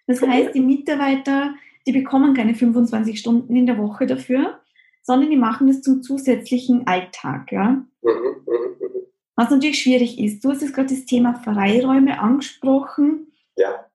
Das 0.06 0.22
heißt, 0.22 0.54
die 0.54 0.60
Mitarbeiter, 0.60 1.54
die 1.86 1.92
bekommen 1.92 2.34
keine 2.34 2.54
25 2.54 3.18
Stunden 3.18 3.56
in 3.56 3.66
der 3.66 3.78
Woche 3.78 4.06
dafür, 4.06 4.60
sondern 5.02 5.30
die 5.30 5.36
machen 5.36 5.68
das 5.68 5.82
zum 5.82 6.02
zusätzlichen 6.02 6.86
Alltag. 6.86 7.52
Ja? 7.52 7.70
Mhm, 7.70 7.86
mhm, 8.02 8.46
mhm. 8.46 9.06
Was 9.36 9.50
natürlich 9.50 9.80
schwierig 9.80 10.18
ist. 10.18 10.44
Du 10.44 10.50
hast 10.50 10.62
jetzt 10.62 10.74
gerade 10.74 10.94
das 10.94 11.04
Thema 11.04 11.34
Freiräume 11.34 12.18
angesprochen. 12.18 13.32
Ja. 13.56 13.86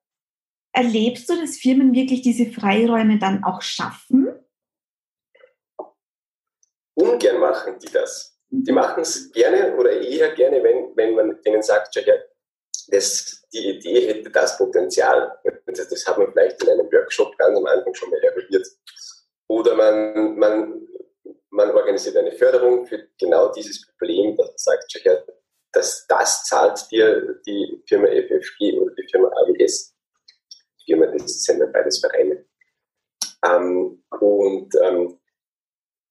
Erlebst 0.72 1.28
du, 1.28 1.36
dass 1.36 1.58
Firmen 1.58 1.94
wirklich 1.94 2.22
diese 2.22 2.46
Freiräume 2.46 3.18
dann 3.18 3.44
auch 3.44 3.60
schaffen? 3.60 4.21
Ungern 6.94 7.38
machen 7.38 7.78
die 7.78 7.90
das 7.90 8.32
die 8.54 8.72
machen 8.72 9.00
es 9.00 9.32
gerne 9.32 9.74
oder 9.76 9.92
eher 9.92 10.34
gerne, 10.34 10.62
wenn, 10.62 10.94
wenn 10.94 11.14
man 11.14 11.40
denen 11.42 11.62
sagt, 11.62 11.94
ja, 11.94 12.14
das, 12.88 13.42
die 13.52 13.70
Idee 13.70 14.08
hätte 14.08 14.30
das 14.30 14.58
Potenzial. 14.58 15.38
Das, 15.66 15.88
das 15.88 16.06
hat 16.06 16.18
man 16.18 16.30
vielleicht 16.30 16.62
in 16.62 16.68
einem 16.68 16.92
Workshop 16.92 17.36
ganz 17.38 17.56
am 17.56 17.64
Anfang 17.64 17.94
schon 17.94 18.10
mal 18.10 18.22
eruiert. 18.22 18.66
Oder 19.48 19.74
man, 19.74 20.36
man, 20.36 20.86
man 21.48 21.70
organisiert 21.70 22.16
eine 22.18 22.32
Förderung 22.32 22.84
für 22.86 23.08
genau 23.18 23.50
dieses 23.52 23.86
Problem, 23.86 24.36
dass 24.36 24.48
man 24.48 24.58
sagt, 24.58 25.00
ja, 25.02 25.16
das, 25.72 26.06
das 26.06 26.44
zahlt 26.44 26.90
dir 26.90 27.40
die 27.46 27.82
Firma 27.88 28.08
FFG 28.08 28.78
oder 28.78 28.94
die 28.94 29.08
Firma 29.10 29.28
AWS. 29.28 29.94
Die 30.80 30.92
Firma, 30.92 31.06
das 31.06 31.42
sind 31.42 31.58
ja 31.58 31.66
beides 31.72 32.00
Vereine. 32.00 32.44
Ähm, 33.46 34.04
und 34.20 34.74
ähm, 34.82 35.21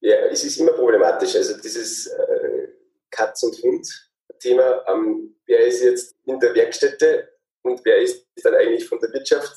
ja, 0.02 0.16
es 0.28 0.44
ist 0.44 0.58
immer 0.58 0.74
problematisch. 0.74 1.36
Also 1.36 1.58
dieses 1.58 2.08
äh, 2.08 2.68
Katz 3.10 3.44
und 3.44 3.56
Hund 3.64 4.12
Thema, 4.42 4.84
ähm, 4.88 5.36
wer 5.46 5.66
ist 5.68 5.82
jetzt 5.82 6.16
in 6.26 6.40
der 6.40 6.54
Werkstätte 6.56 7.30
und 7.64 7.80
wer 7.86 7.98
ist 7.98 8.26
dann 8.44 8.56
eigentlich 8.56 8.88
von 8.88 9.00
der 9.00 9.14
Wirtschaft? 9.14 9.54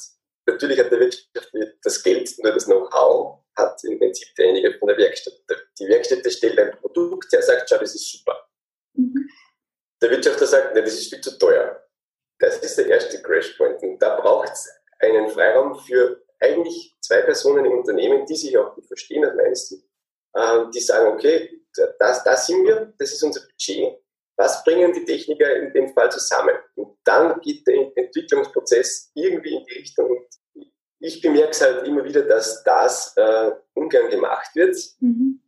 Natürlich 0.46 0.78
hat 0.78 0.92
der 0.92 1.00
Wirtschaft 1.00 1.50
das 1.82 2.02
Geld, 2.02 2.30
nur 2.38 2.52
das 2.52 2.66
Know-how 2.66 3.44
hat 3.56 3.82
im 3.84 3.98
Prinzip 3.98 4.28
derjenige 4.36 4.78
von 4.78 4.88
der 4.88 4.98
Werkstatt. 4.98 5.34
Die 5.78 5.88
Werkstätte 5.88 6.30
stellt 6.30 6.58
ein 6.58 6.72
Produkt, 6.72 7.32
der 7.32 7.42
sagt, 7.42 7.68
schau, 7.68 7.78
das 7.78 7.94
ist 7.94 8.12
super. 8.12 8.46
Mhm. 8.94 9.28
Der 10.02 10.10
Wirtschaftler 10.10 10.46
sagt, 10.46 10.74
ne, 10.74 10.82
das 10.82 10.94
ist 10.94 11.08
viel 11.08 11.20
zu 11.20 11.38
teuer. 11.38 11.82
Das 12.38 12.58
ist 12.58 12.76
der 12.76 12.88
erste 12.88 13.22
Crashpoint. 13.22 13.82
Und 13.82 13.98
da 14.00 14.20
braucht 14.20 14.52
es 14.52 14.68
einen 14.98 15.30
Freiraum 15.30 15.78
für 15.78 16.22
eigentlich 16.40 16.94
zwei 17.00 17.22
Personen 17.22 17.64
im 17.64 17.78
Unternehmen, 17.78 18.26
die 18.26 18.36
sich 18.36 18.56
auch 18.58 18.74
gut 18.74 18.86
verstehen, 18.86 19.22
meines 19.36 19.68
Sicht, 19.68 19.84
äh, 19.84 19.93
die 20.74 20.80
sagen, 20.80 21.12
okay, 21.12 21.64
das, 21.98 22.24
das 22.24 22.46
sind 22.46 22.64
wir, 22.64 22.92
das 22.98 23.12
ist 23.12 23.22
unser 23.22 23.40
Budget. 23.40 23.98
Was 24.36 24.64
bringen 24.64 24.92
die 24.92 25.04
Techniker 25.04 25.54
in 25.56 25.72
dem 25.72 25.94
Fall 25.94 26.10
zusammen? 26.10 26.54
Und 26.74 26.98
dann 27.04 27.40
geht 27.40 27.66
der 27.66 27.92
Entwicklungsprozess 27.96 29.12
irgendwie 29.14 29.54
in 29.54 29.64
die 29.64 29.74
Richtung. 29.74 30.10
Und 30.10 30.26
ich 30.98 31.20
bemerke 31.20 31.50
es 31.50 31.60
halt 31.60 31.86
immer 31.86 32.04
wieder, 32.04 32.22
dass 32.22 32.62
das 32.64 33.16
äh, 33.16 33.52
ungern 33.74 34.10
gemacht 34.10 34.54
wird. 34.54 34.76
Mhm. 35.00 35.40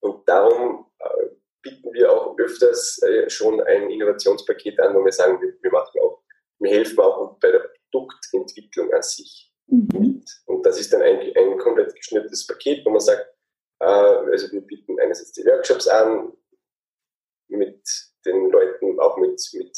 Und 0.00 0.26
darum 0.26 0.86
äh, 0.98 1.26
bieten 1.60 1.92
wir 1.92 2.10
auch 2.10 2.38
öfters 2.38 3.02
äh, 3.02 3.28
schon 3.28 3.60
ein 3.60 3.90
Innovationspaket 3.90 4.80
an, 4.80 4.94
wo 4.94 5.04
wir 5.04 5.12
sagen, 5.12 5.40
wir, 5.40 5.54
wir 5.60 5.70
machen 5.70 6.00
auch, 6.00 6.22
wir 6.60 6.70
helfen 6.70 6.98
auch 7.00 7.36
bei 7.40 7.50
der 7.50 7.70
Produktentwicklung 7.90 8.92
an 8.92 9.02
sich. 9.02 9.52
Mhm. 9.66 10.24
Und 10.46 10.64
das 10.64 10.80
ist 10.80 10.92
dann 10.92 11.02
eigentlich 11.02 11.36
ein 11.36 11.58
komplett 11.58 11.94
geschnürtes 11.94 12.46
Paket, 12.46 12.86
wo 12.86 12.90
man 12.90 13.00
sagt, 13.00 13.26
also 13.86 14.52
wir 14.52 14.60
bieten 14.60 14.98
einerseits 15.00 15.32
die 15.32 15.44
Workshops 15.44 15.88
an, 15.88 16.32
mit 17.48 17.82
den 18.24 18.50
Leuten, 18.50 19.00
auch 19.00 19.16
mit, 19.16 19.40
mit, 19.54 19.76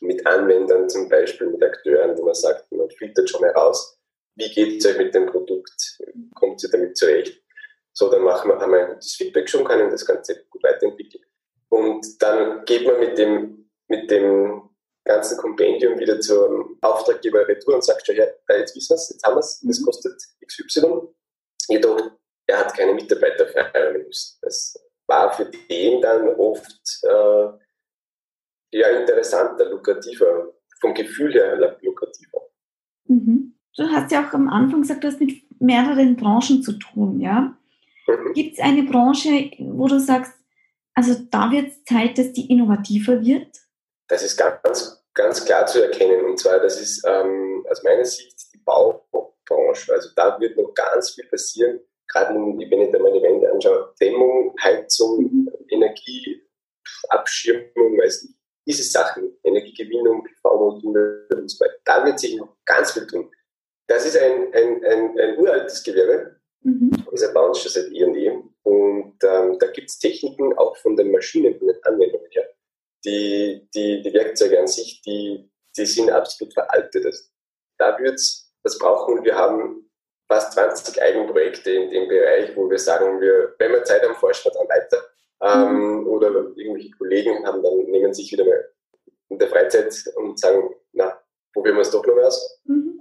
mit 0.00 0.26
Anwendern 0.26 0.88
zum 0.88 1.08
Beispiel, 1.08 1.48
mit 1.48 1.62
Akteuren, 1.62 2.16
wo 2.18 2.24
man 2.24 2.34
sagt, 2.34 2.70
man 2.72 2.90
filtert 2.90 3.30
schon 3.30 3.42
heraus, 3.42 3.98
wie 4.36 4.52
geht 4.52 4.80
es 4.80 4.86
euch 4.86 4.98
mit 4.98 5.14
dem 5.14 5.26
Produkt, 5.26 5.98
kommt 6.34 6.62
ihr 6.62 6.70
damit 6.70 6.96
zurecht. 6.96 7.40
So, 7.92 8.10
dann 8.10 8.22
machen 8.22 8.50
wir, 8.50 8.58
haben 8.58 8.72
wir 8.72 8.80
ein 8.80 8.92
gutes 8.94 9.14
Feedback 9.14 9.48
schon, 9.48 9.64
können 9.64 9.90
das 9.90 10.04
Ganze 10.04 10.44
gut 10.50 10.62
weiterentwickeln. 10.64 11.24
Und 11.68 12.20
dann 12.20 12.64
geht 12.64 12.86
man 12.86 12.98
mit 12.98 13.16
dem, 13.16 13.70
mit 13.86 14.10
dem 14.10 14.68
ganzen 15.04 15.38
Kompendium 15.38 15.98
wieder 15.98 16.18
zum 16.20 16.78
Auftraggeber 16.80 17.46
retour 17.46 17.74
und 17.74 17.84
sagt 17.84 18.06
schon, 18.06 18.16
ja, 18.16 18.24
jetzt 18.48 18.74
wissen 18.74 18.90
wir 18.90 18.96
es, 18.96 19.10
jetzt 19.10 19.24
haben 19.24 19.36
wir 19.36 19.40
es, 19.40 19.60
das 19.60 19.80
mhm. 19.80 19.84
kostet 19.84 20.22
XY. 20.44 21.08
Jedoch, 21.68 22.10
er 22.46 22.58
hat 22.58 22.76
keine 22.76 22.94
Mitarbeiter 22.94 23.46
feiern 23.46 24.02
müssen. 24.06 24.38
Das 24.42 24.78
war 25.06 25.32
für 25.32 25.46
den 25.46 26.00
dann 26.00 26.28
oft 26.36 27.00
äh, 27.02 28.78
ja 28.78 28.88
interessanter, 28.88 29.66
lukrativer, 29.66 30.52
vom 30.80 30.94
Gefühl 30.94 31.32
her 31.32 31.56
lukrativer. 31.80 32.42
Mhm. 33.06 33.54
Du 33.76 33.84
hast 33.84 34.12
ja 34.12 34.26
auch 34.26 34.32
am 34.32 34.48
Anfang 34.48 34.82
gesagt, 34.82 35.02
du 35.04 35.08
hast 35.08 35.20
mit 35.20 35.42
mehreren 35.60 36.16
Branchen 36.16 36.62
zu 36.62 36.72
tun, 36.72 37.20
ja? 37.20 37.56
Mhm. 38.06 38.32
Gibt 38.34 38.54
es 38.54 38.64
eine 38.64 38.84
Branche, 38.84 39.50
wo 39.58 39.88
du 39.88 39.98
sagst, 39.98 40.32
also 40.94 41.14
da 41.30 41.50
wird 41.50 41.68
es 41.68 41.84
Zeit, 41.84 42.18
dass 42.18 42.32
die 42.32 42.50
innovativer 42.50 43.20
wird? 43.20 43.48
Das 44.06 44.22
ist 44.22 44.36
ganz, 44.36 45.04
ganz 45.14 45.44
klar 45.44 45.66
zu 45.66 45.82
erkennen. 45.82 46.24
Und 46.24 46.38
zwar, 46.38 46.60
das 46.60 46.80
ist 46.80 47.04
ähm, 47.06 47.66
aus 47.68 47.82
meiner 47.82 48.04
Sicht 48.04 48.52
die 48.54 48.58
Baubranche. 48.58 49.92
Also 49.92 50.10
da 50.14 50.38
wird 50.38 50.56
noch 50.56 50.72
ganz 50.74 51.10
viel 51.10 51.26
passieren 51.26 51.80
gerade 52.14 52.34
wenn 52.34 52.60
ich 52.60 52.70
mir 52.70 52.86
die 52.86 53.22
Wände 53.22 53.50
anschaue, 53.50 53.92
Dämmung, 54.00 54.54
Heizung, 54.62 55.22
mhm. 55.22 55.50
Energie, 55.68 56.42
Abschirmung, 57.08 57.98
weiß 57.98 58.24
nicht, 58.24 58.36
diese 58.66 58.84
Sachen, 58.84 59.36
Energiegewinnung, 59.42 60.24
PV-Module 60.24 61.28
und 61.32 61.50
so 61.50 61.64
weiter, 61.64 61.74
da 61.84 62.04
wird 62.04 62.18
sich 62.18 62.36
noch 62.36 62.56
ganz 62.64 62.92
viel 62.92 63.06
tun. 63.06 63.30
Das 63.88 64.06
ist 64.06 64.16
ein, 64.16 64.54
ein, 64.54 64.84
ein, 64.84 65.18
ein 65.18 65.38
uraltes 65.38 65.82
Gewerbe. 65.82 66.40
Mhm. 66.62 66.90
Wir 67.10 67.28
bauen 67.28 67.54
schon 67.54 67.70
seit 67.70 67.92
eh 67.92 68.04
und 68.04 68.14
je. 68.14 68.30
Und 68.62 69.16
ähm, 69.22 69.58
da 69.58 69.66
gibt 69.72 69.90
es 69.90 69.98
Techniken 69.98 70.56
auch 70.56 70.76
von 70.78 70.96
den 70.96 71.12
Maschinen, 71.12 71.58
von 71.58 71.68
den 71.68 71.82
Anwendungen 71.84 72.30
her. 72.30 72.48
Die, 73.04 73.68
die, 73.74 74.00
die 74.00 74.14
Werkzeuge 74.14 74.58
an 74.58 74.66
sich, 74.66 75.02
die, 75.02 75.50
die 75.76 75.84
sind 75.84 76.10
absolut 76.10 76.54
veraltet. 76.54 77.04
Also, 77.04 77.24
da 77.76 77.98
wird's 77.98 78.54
das 78.62 78.78
brauchen. 78.78 79.22
Wir 79.24 79.34
haben 79.34 79.90
fast 80.34 80.52
20 80.54 81.00
Eigenprojekte 81.00 81.70
in 81.70 81.90
dem 81.90 82.08
Bereich, 82.08 82.56
wo 82.56 82.68
wir 82.68 82.78
sagen, 82.78 83.20
wir, 83.20 83.54
wenn 83.58 83.72
wir 83.72 83.84
Zeit 83.84 84.02
haben, 84.02 84.14
forschen 84.16 84.50
wir 84.50 84.58
dann 84.58 84.68
weiter. 84.68 84.98
Ähm, 85.42 86.00
mhm. 86.00 86.06
oder 86.06 86.28
irgendwelche 86.56 86.90
Kollegen 86.92 87.46
haben 87.46 87.62
dann, 87.62 87.76
nehmen 87.90 88.14
sich 88.14 88.32
wieder 88.32 88.44
mal 88.44 88.64
in 89.28 89.38
der 89.38 89.48
Freizeit 89.48 89.92
und 90.16 90.38
sagen, 90.38 90.70
na, 90.92 91.18
probieren 91.52 91.76
wir 91.76 91.82
es 91.82 91.90
doch 91.90 92.04
noch 92.06 92.14
mal 92.14 92.24
aus. 92.24 92.60
Mhm. 92.64 93.00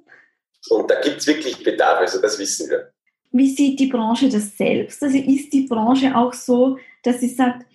Und 0.70 0.90
da 0.90 1.00
gibt 1.00 1.18
es 1.18 1.28
wirklich 1.28 1.64
Bedarf, 1.64 2.00
also 2.00 2.22
das 2.22 2.38
wissen 2.40 2.70
wir. 2.70 2.92
Wie 3.32 3.50
sieht 3.50 3.80
die 3.80 3.88
Branche 3.88 4.30
das 4.30 4.58
selbst? 4.58 5.02
Also 5.02 5.18
ist 5.18 5.52
die 5.54 5.68
Branche 5.68 6.16
auch 6.16 6.34
so, 6.34 6.78
dass 7.04 7.20
sie 7.20 7.30
sagt, 7.30 7.66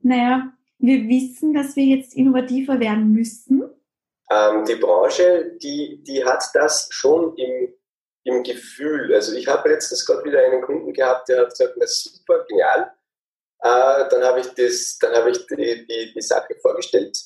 naja, 0.00 0.52
wir 0.78 1.08
wissen, 1.08 1.54
dass 1.54 1.74
wir 1.74 1.84
jetzt 1.84 2.14
innovativer 2.14 2.78
werden 2.78 3.12
müssen? 3.12 3.64
Ähm, 4.30 4.64
die 4.64 4.76
Branche, 4.76 5.56
die, 5.62 6.02
die 6.06 6.24
hat 6.24 6.44
das 6.54 6.88
schon 6.90 7.34
im 7.36 7.72
im 8.28 8.42
Gefühl. 8.42 9.14
Also 9.14 9.34
ich 9.34 9.48
habe 9.48 9.70
letztens 9.70 10.04
gerade 10.04 10.24
wieder 10.24 10.40
einen 10.40 10.62
Kunden 10.62 10.92
gehabt, 10.92 11.28
der 11.28 11.40
hat 11.40 11.50
gesagt, 11.50 11.74
na 11.76 11.86
super, 11.86 12.44
genial. 12.48 12.92
Äh, 13.60 14.08
dann 14.10 14.22
habe 14.22 14.40
ich, 14.40 14.48
das, 14.48 14.98
dann 14.98 15.14
habe 15.14 15.30
ich 15.30 15.46
die, 15.46 15.86
die, 15.86 16.12
die 16.14 16.22
Sache 16.22 16.54
vorgestellt. 16.60 17.18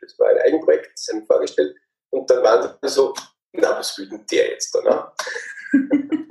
Das 0.00 0.18
war 0.18 0.28
ein 0.28 0.38
Eigenprojekt, 0.38 0.92
das 0.94 1.08
haben 1.12 1.26
vorgestellt. 1.26 1.76
Und 2.10 2.28
dann 2.30 2.42
waren 2.42 2.78
die 2.82 2.88
so, 2.88 3.14
na, 3.52 3.78
was 3.78 3.96
will 3.98 4.08
denn 4.08 4.24
der 4.30 4.50
jetzt 4.50 4.74
da? 4.74 4.80
Ne? 4.82 5.12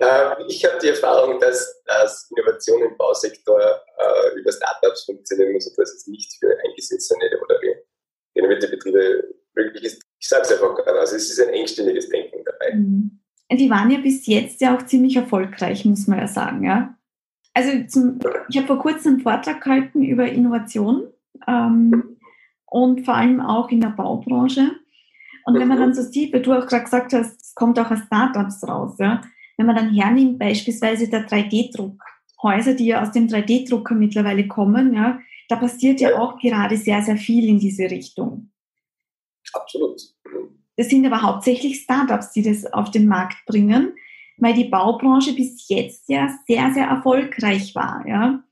äh, 0.00 0.44
ich 0.48 0.64
habe 0.64 0.78
die 0.78 0.88
Erfahrung, 0.88 1.40
dass, 1.40 1.82
dass 1.84 2.30
Innovation 2.30 2.82
im 2.82 2.96
Bausektor 2.96 3.60
äh, 3.60 4.38
über 4.38 4.52
Startups 4.52 5.04
funktionieren 5.04 5.52
muss 5.52 5.66
und 5.66 5.78
dass 5.78 5.94
es 5.94 6.06
nicht 6.06 6.38
für 6.38 6.56
eingesessene 6.66 7.24
oder 7.42 7.58
renommierte 8.36 8.68
Betriebe 8.68 9.34
möglich 9.54 9.84
ist. 9.84 10.02
Ich 10.18 10.28
sage 10.28 10.42
es 10.42 10.52
einfach 10.52 10.74
gerade, 10.76 11.00
also 11.00 11.16
es 11.16 11.30
ist 11.30 11.40
ein 11.40 11.54
engständiges 11.54 12.08
Denken 12.08 12.44
dabei. 12.44 12.74
Mhm 12.74 13.09
die 13.60 13.70
waren 13.70 13.90
ja 13.90 13.98
bis 13.98 14.26
jetzt 14.26 14.60
ja 14.60 14.74
auch 14.74 14.82
ziemlich 14.86 15.16
erfolgreich, 15.16 15.84
muss 15.84 16.06
man 16.06 16.18
ja 16.18 16.26
sagen. 16.26 16.64
Ja? 16.64 16.96
Also 17.52 17.70
zum, 17.86 18.18
ich 18.48 18.56
habe 18.56 18.66
vor 18.66 18.78
kurzem 18.78 19.14
einen 19.14 19.22
Vortrag 19.22 19.62
gehalten 19.62 20.02
über 20.02 20.26
Innovation 20.26 21.02
ähm, 21.46 22.16
und 22.66 23.04
vor 23.04 23.14
allem 23.14 23.40
auch 23.40 23.68
in 23.70 23.82
der 23.82 23.90
Baubranche. 23.90 24.72
Und 25.44 25.58
wenn 25.58 25.68
man 25.68 25.78
dann 25.78 25.94
so 25.94 26.02
sieht, 26.02 26.32
weil 26.32 26.42
du 26.42 26.52
auch 26.52 26.66
gerade 26.66 26.84
gesagt 26.84 27.12
hast, 27.12 27.40
es 27.40 27.54
kommt 27.54 27.78
auch 27.78 27.90
aus 27.90 28.00
Startups 28.06 28.66
raus, 28.66 28.96
ja? 28.98 29.20
wenn 29.58 29.66
man 29.66 29.76
dann 29.76 29.94
hernimmt, 29.94 30.38
beispielsweise 30.38 31.08
der 31.08 31.28
3D-Druck, 31.28 32.02
Häuser, 32.42 32.72
die 32.72 32.86
ja 32.86 33.02
aus 33.02 33.12
dem 33.12 33.26
3D-Drucker 33.26 33.94
mittlerweile 33.94 34.48
kommen, 34.48 34.94
ja, 34.94 35.20
da 35.48 35.56
passiert 35.56 36.00
ja 36.00 36.18
auch 36.18 36.38
gerade 36.38 36.78
sehr, 36.78 37.02
sehr 37.02 37.18
viel 37.18 37.46
in 37.46 37.58
diese 37.58 37.90
Richtung. 37.90 38.50
Absolut. 39.52 40.00
Das 40.80 40.88
sind 40.88 41.04
aber 41.04 41.20
hauptsächlich 41.20 41.82
Startups, 41.82 42.32
die 42.32 42.40
das 42.40 42.64
auf 42.72 42.90
den 42.90 43.06
Markt 43.06 43.36
bringen, 43.44 43.94
weil 44.38 44.54
die 44.54 44.64
Baubranche 44.64 45.34
bis 45.34 45.68
jetzt 45.68 46.08
ja 46.08 46.34
sehr, 46.46 46.70
sehr 46.72 46.86
erfolgreich 46.86 47.74
war. 47.74 48.02
Ja. 48.08 48.42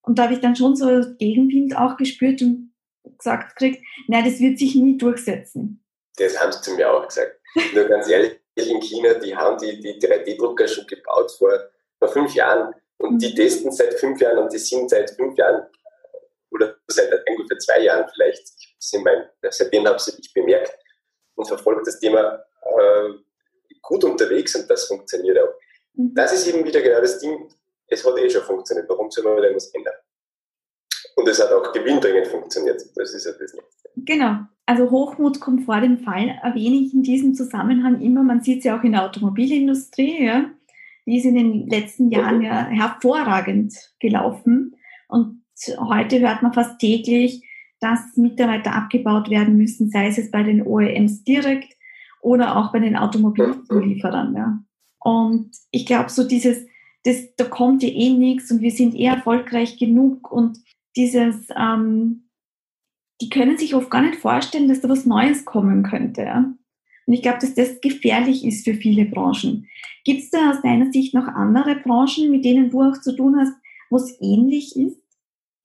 Und 0.00 0.18
da 0.18 0.22
habe 0.22 0.32
ich 0.32 0.40
dann 0.40 0.56
schon 0.56 0.76
so 0.76 0.86
Gegenwind 1.18 1.76
auch 1.76 1.98
gespürt 1.98 2.40
und 2.40 2.72
gesagt 3.18 3.54
gekriegt, 3.54 3.84
nein, 4.06 4.24
das 4.24 4.40
wird 4.40 4.58
sich 4.58 4.76
nie 4.76 4.96
durchsetzen. 4.96 5.84
Das 6.16 6.42
haben 6.42 6.52
sie 6.52 6.62
zu 6.62 6.70
mir 6.72 6.90
auch 6.90 7.06
gesagt. 7.06 7.38
Nur 7.74 7.84
ganz 7.84 8.08
ehrlich, 8.08 8.40
in 8.54 8.80
China, 8.80 9.12
die 9.22 9.36
haben 9.36 9.58
die, 9.58 9.78
die 9.78 10.00
3D-Drucker 10.00 10.66
schon 10.66 10.86
gebaut 10.86 11.30
vor, 11.32 11.52
vor 11.98 12.08
fünf 12.08 12.34
Jahren 12.34 12.72
und 12.96 13.20
die 13.20 13.28
mhm. 13.28 13.36
testen 13.36 13.72
seit 13.72 13.92
fünf 14.00 14.18
Jahren 14.22 14.38
und 14.38 14.50
die 14.50 14.58
sind 14.58 14.88
seit 14.88 15.10
fünf 15.10 15.36
Jahren 15.36 15.66
oder 16.50 16.76
seit 16.86 17.12
ungefähr 17.28 17.58
zwei 17.58 17.82
Jahren 17.82 18.08
vielleicht, 18.14 18.54
seitdem 18.78 19.86
habe 19.86 19.98
ich 20.18 20.32
bemerkt, 20.32 20.72
und 21.38 21.46
verfolgt 21.46 21.86
das 21.86 21.98
Thema 21.98 22.44
äh, 22.62 23.10
gut 23.80 24.04
unterwegs 24.04 24.54
und 24.56 24.68
das 24.68 24.84
funktioniert 24.84 25.38
auch. 25.38 25.54
Mhm. 25.94 26.14
Das 26.14 26.32
ist 26.32 26.46
eben 26.48 26.64
wieder 26.66 26.82
genau 26.82 27.00
das 27.00 27.18
Ding, 27.18 27.48
es 27.86 28.04
hat 28.04 28.18
eh 28.18 28.28
schon 28.28 28.42
funktioniert, 28.42 28.88
warum 28.88 29.10
soll 29.10 29.24
man 29.24 29.42
denn 29.42 29.54
was 29.54 29.68
ändern? 29.68 29.94
Und 31.16 31.28
es 31.28 31.42
hat 31.42 31.50
auch 31.52 31.72
gewinnbringend 31.72 32.26
funktioniert, 32.26 32.84
das 32.94 33.14
ist 33.14 33.24
ja 33.24 33.32
das 33.32 33.54
Nächste. 33.54 33.88
Genau, 33.96 34.40
also 34.66 34.90
Hochmut 34.90 35.40
kommt 35.40 35.64
vor 35.64 35.80
dem 35.80 35.98
Fall, 35.98 36.38
erwähne 36.42 36.76
ich 36.76 36.92
in 36.92 37.02
diesem 37.02 37.34
Zusammenhang 37.34 38.00
immer, 38.00 38.22
man 38.22 38.42
sieht 38.42 38.58
es 38.58 38.64
ja 38.64 38.78
auch 38.78 38.84
in 38.84 38.92
der 38.92 39.04
Automobilindustrie, 39.04 40.26
ja, 40.26 40.50
die 41.06 41.18
ist 41.18 41.24
in 41.24 41.36
den 41.36 41.68
letzten 41.68 42.10
Jahren 42.10 42.42
ja 42.42 42.66
hervorragend 42.66 43.74
gelaufen 44.00 44.76
und 45.08 45.42
heute 45.78 46.20
hört 46.20 46.42
man 46.42 46.52
fast 46.52 46.78
täglich, 46.78 47.47
dass 47.80 48.16
Mitarbeiter 48.16 48.74
abgebaut 48.74 49.30
werden 49.30 49.56
müssen, 49.56 49.90
sei 49.90 50.08
es 50.08 50.30
bei 50.30 50.42
den 50.42 50.62
OEMs 50.66 51.24
direkt 51.24 51.74
oder 52.20 52.56
auch 52.56 52.72
bei 52.72 52.80
den 52.80 52.96
Automobilzulieferern. 52.96 54.34
Ja. 54.34 54.58
Und 55.00 55.50
ich 55.70 55.86
glaube, 55.86 56.10
so 56.10 56.26
dieses, 56.26 56.66
das, 57.04 57.34
da 57.36 57.44
kommt 57.44 57.82
ja 57.82 57.88
eh 57.88 58.10
nichts 58.10 58.50
und 58.50 58.60
wir 58.60 58.70
sind 58.70 58.94
eh 58.94 59.04
erfolgreich 59.04 59.78
genug 59.78 60.30
und 60.30 60.58
dieses, 60.96 61.48
ähm, 61.56 62.28
die 63.20 63.28
können 63.28 63.56
sich 63.56 63.74
oft 63.74 63.90
gar 63.90 64.02
nicht 64.02 64.16
vorstellen, 64.16 64.68
dass 64.68 64.80
da 64.80 64.88
was 64.88 65.06
Neues 65.06 65.44
kommen 65.44 65.82
könnte. 65.82 66.22
Ja? 66.22 66.52
Und 67.06 67.14
ich 67.14 67.22
glaube, 67.22 67.38
dass 67.40 67.54
das 67.54 67.80
gefährlich 67.80 68.44
ist 68.44 68.64
für 68.64 68.74
viele 68.74 69.04
Branchen. 69.04 69.68
Gibt 70.04 70.20
es 70.20 70.30
da 70.30 70.50
aus 70.50 70.62
deiner 70.62 70.92
Sicht 70.92 71.14
noch 71.14 71.26
andere 71.26 71.76
Branchen, 71.76 72.30
mit 72.30 72.44
denen 72.44 72.70
du 72.70 72.82
auch 72.82 73.00
zu 73.00 73.16
tun 73.16 73.36
hast, 73.38 73.54
wo 73.90 73.96
es 73.96 74.18
ähnlich 74.20 74.76
ist? 74.76 75.00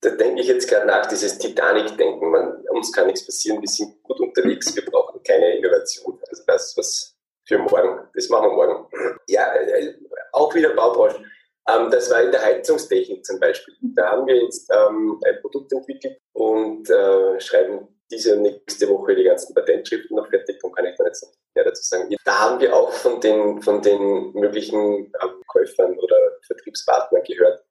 Da 0.04 0.10
denke 0.10 0.42
ich 0.42 0.48
jetzt 0.48 0.70
gerade 0.70 0.86
nach, 0.86 1.06
dieses 1.06 1.38
Titanic-Denken. 1.38 2.36
uns 2.70 2.92
kann 2.92 3.08
nichts 3.08 3.26
passieren, 3.26 3.62
wir 3.62 3.70
sind 3.70 4.04
gut 4.04 4.20
unterwegs, 4.20 4.76
wir 4.76 4.84
brauchen 4.86 5.24
keine 5.24 5.58
Innovation. 5.58 6.20
Also 6.30 6.44
das, 6.46 6.74
was 6.76 7.16
für 7.48 7.58
morgen, 7.58 8.08
das 8.14 8.28
machen 8.28 8.50
wir 8.50 8.56
morgen. 8.56 8.88
Ja, 9.28 9.54
äh, 9.56 9.96
auch 10.34 10.54
wieder 10.54 10.76
Baubranche. 10.76 11.24
Ähm, 11.70 11.90
das 11.90 12.12
war 12.12 12.22
in 12.22 12.32
der 12.32 12.44
Heizungstechnik 12.44 13.26
zum 13.26 13.40
Beispiel. 13.40 13.76
Da 13.96 14.12
haben 14.12 14.28
wir 14.28 14.44
jetzt 14.44 14.70
ähm, 14.72 15.22
ein 15.26 15.40
Produkt 15.40 15.72
entwickelt 15.72 16.20
und 16.34 16.90
äh, 16.90 17.40
schreiben 17.40 17.88
diese 18.12 18.36
und 18.36 18.42
nächste 18.42 18.90
Woche 18.90 19.16
die 19.16 19.24
ganzen 19.24 19.54
Patentschriften 19.54 20.18
noch 20.18 20.30
fertig, 20.30 20.60
darum 20.60 20.76
kann 20.76 20.86
ich 20.86 20.96
da 20.98 21.06
jetzt 21.06 21.26
mehr 21.56 21.64
dazu 21.64 21.82
sagen. 21.82 22.14
Da 22.26 22.40
haben 22.40 22.60
wir 22.60 22.76
auch 22.76 22.92
von 22.92 23.22
den, 23.22 23.62
von 23.62 23.82
den 23.82 24.34
möglichen 24.34 25.12
ähm, 25.22 25.42
Käufern 25.48 25.98
oder 25.98 26.18
Vertriebspartnern 26.46 27.24
gehört, 27.24 27.64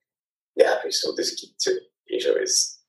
ja, 0.54 0.78
wieso, 0.82 1.14
das 1.14 1.34
gibt 1.36 1.54
es 1.58 1.64
ja 1.66 1.72
eh 2.06 2.20
schon 2.20 2.36
alles. 2.36 2.84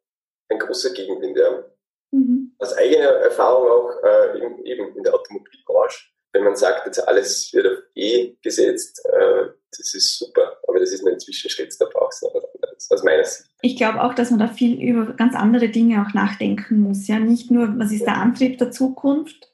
ein 0.49 0.59
großer 0.59 0.91
Gegenwind. 0.91 1.37
Ja. 1.37 1.65
Mhm. 2.11 2.57
Aus 2.59 2.73
eigener 2.75 3.11
Erfahrung 3.11 3.69
auch 3.69 4.03
äh, 4.03 4.39
eben, 4.39 4.65
eben 4.65 4.97
in 4.97 5.03
der 5.03 5.15
Automobilbranche, 5.15 6.12
wenn 6.33 6.45
man 6.45 6.57
sagt, 6.57 6.87
jetzt 6.87 7.07
alles 7.07 7.53
wird 7.53 7.67
auf 7.67 7.83
E 7.95 8.35
gesetzt, 8.43 9.05
äh, 9.05 9.49
das 9.77 9.95
ist 9.95 10.19
super, 10.19 10.59
aber 10.69 10.81
das 10.81 10.93
ist 10.93 11.07
ein 11.07 11.19
Zwischenschritt, 11.19 11.75
da 11.79 11.87
braucht 11.87 12.15
es 12.15 12.23
noch 12.23 12.35
was 12.35 12.45
anderes, 12.55 12.91
aus 12.91 13.03
meiner 13.03 13.25
Sicht. 13.25 13.49
Ich 13.63 13.77
glaube 13.77 14.03
auch, 14.03 14.15
dass 14.15 14.31
man 14.31 14.39
da 14.39 14.49
viel 14.49 14.81
über 14.83 15.13
ganz 15.15 15.35
andere 15.35 15.69
Dinge 15.69 16.05
auch 16.05 16.15
nachdenken 16.15 16.81
muss. 16.81 17.07
Ja, 17.09 17.19
nicht 17.19 17.51
nur, 17.51 17.79
was 17.79 17.93
ist 17.93 18.05
der 18.05 18.17
Antrieb 18.17 18.59
der 18.59 18.71
Zukunft, 18.71 19.51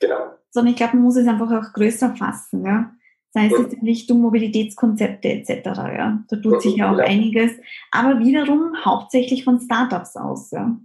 genau. 0.00 0.34
sondern 0.50 0.72
ich 0.72 0.76
glaube, 0.76 0.96
man 0.96 1.04
muss 1.04 1.16
es 1.16 1.26
einfach 1.26 1.50
auch 1.50 1.72
größer 1.72 2.14
fassen. 2.16 2.64
Ja? 2.64 2.92
Sei 3.32 3.46
es 3.46 3.58
jetzt 3.58 3.74
in 3.74 3.86
Richtung 3.86 4.20
Mobilitätskonzepte 4.20 5.28
etc. 5.28 5.64
Ja? 5.64 6.24
Da 6.28 6.36
tut 6.36 6.62
sich 6.62 6.76
ja 6.76 6.90
auch 6.90 6.96
genau. 6.96 7.08
einiges, 7.08 7.52
aber 7.90 8.18
wiederum 8.20 8.74
hauptsächlich 8.84 9.44
von 9.44 9.60
Startups 9.60 10.16
aus. 10.16 10.50
Ja? 10.50 10.76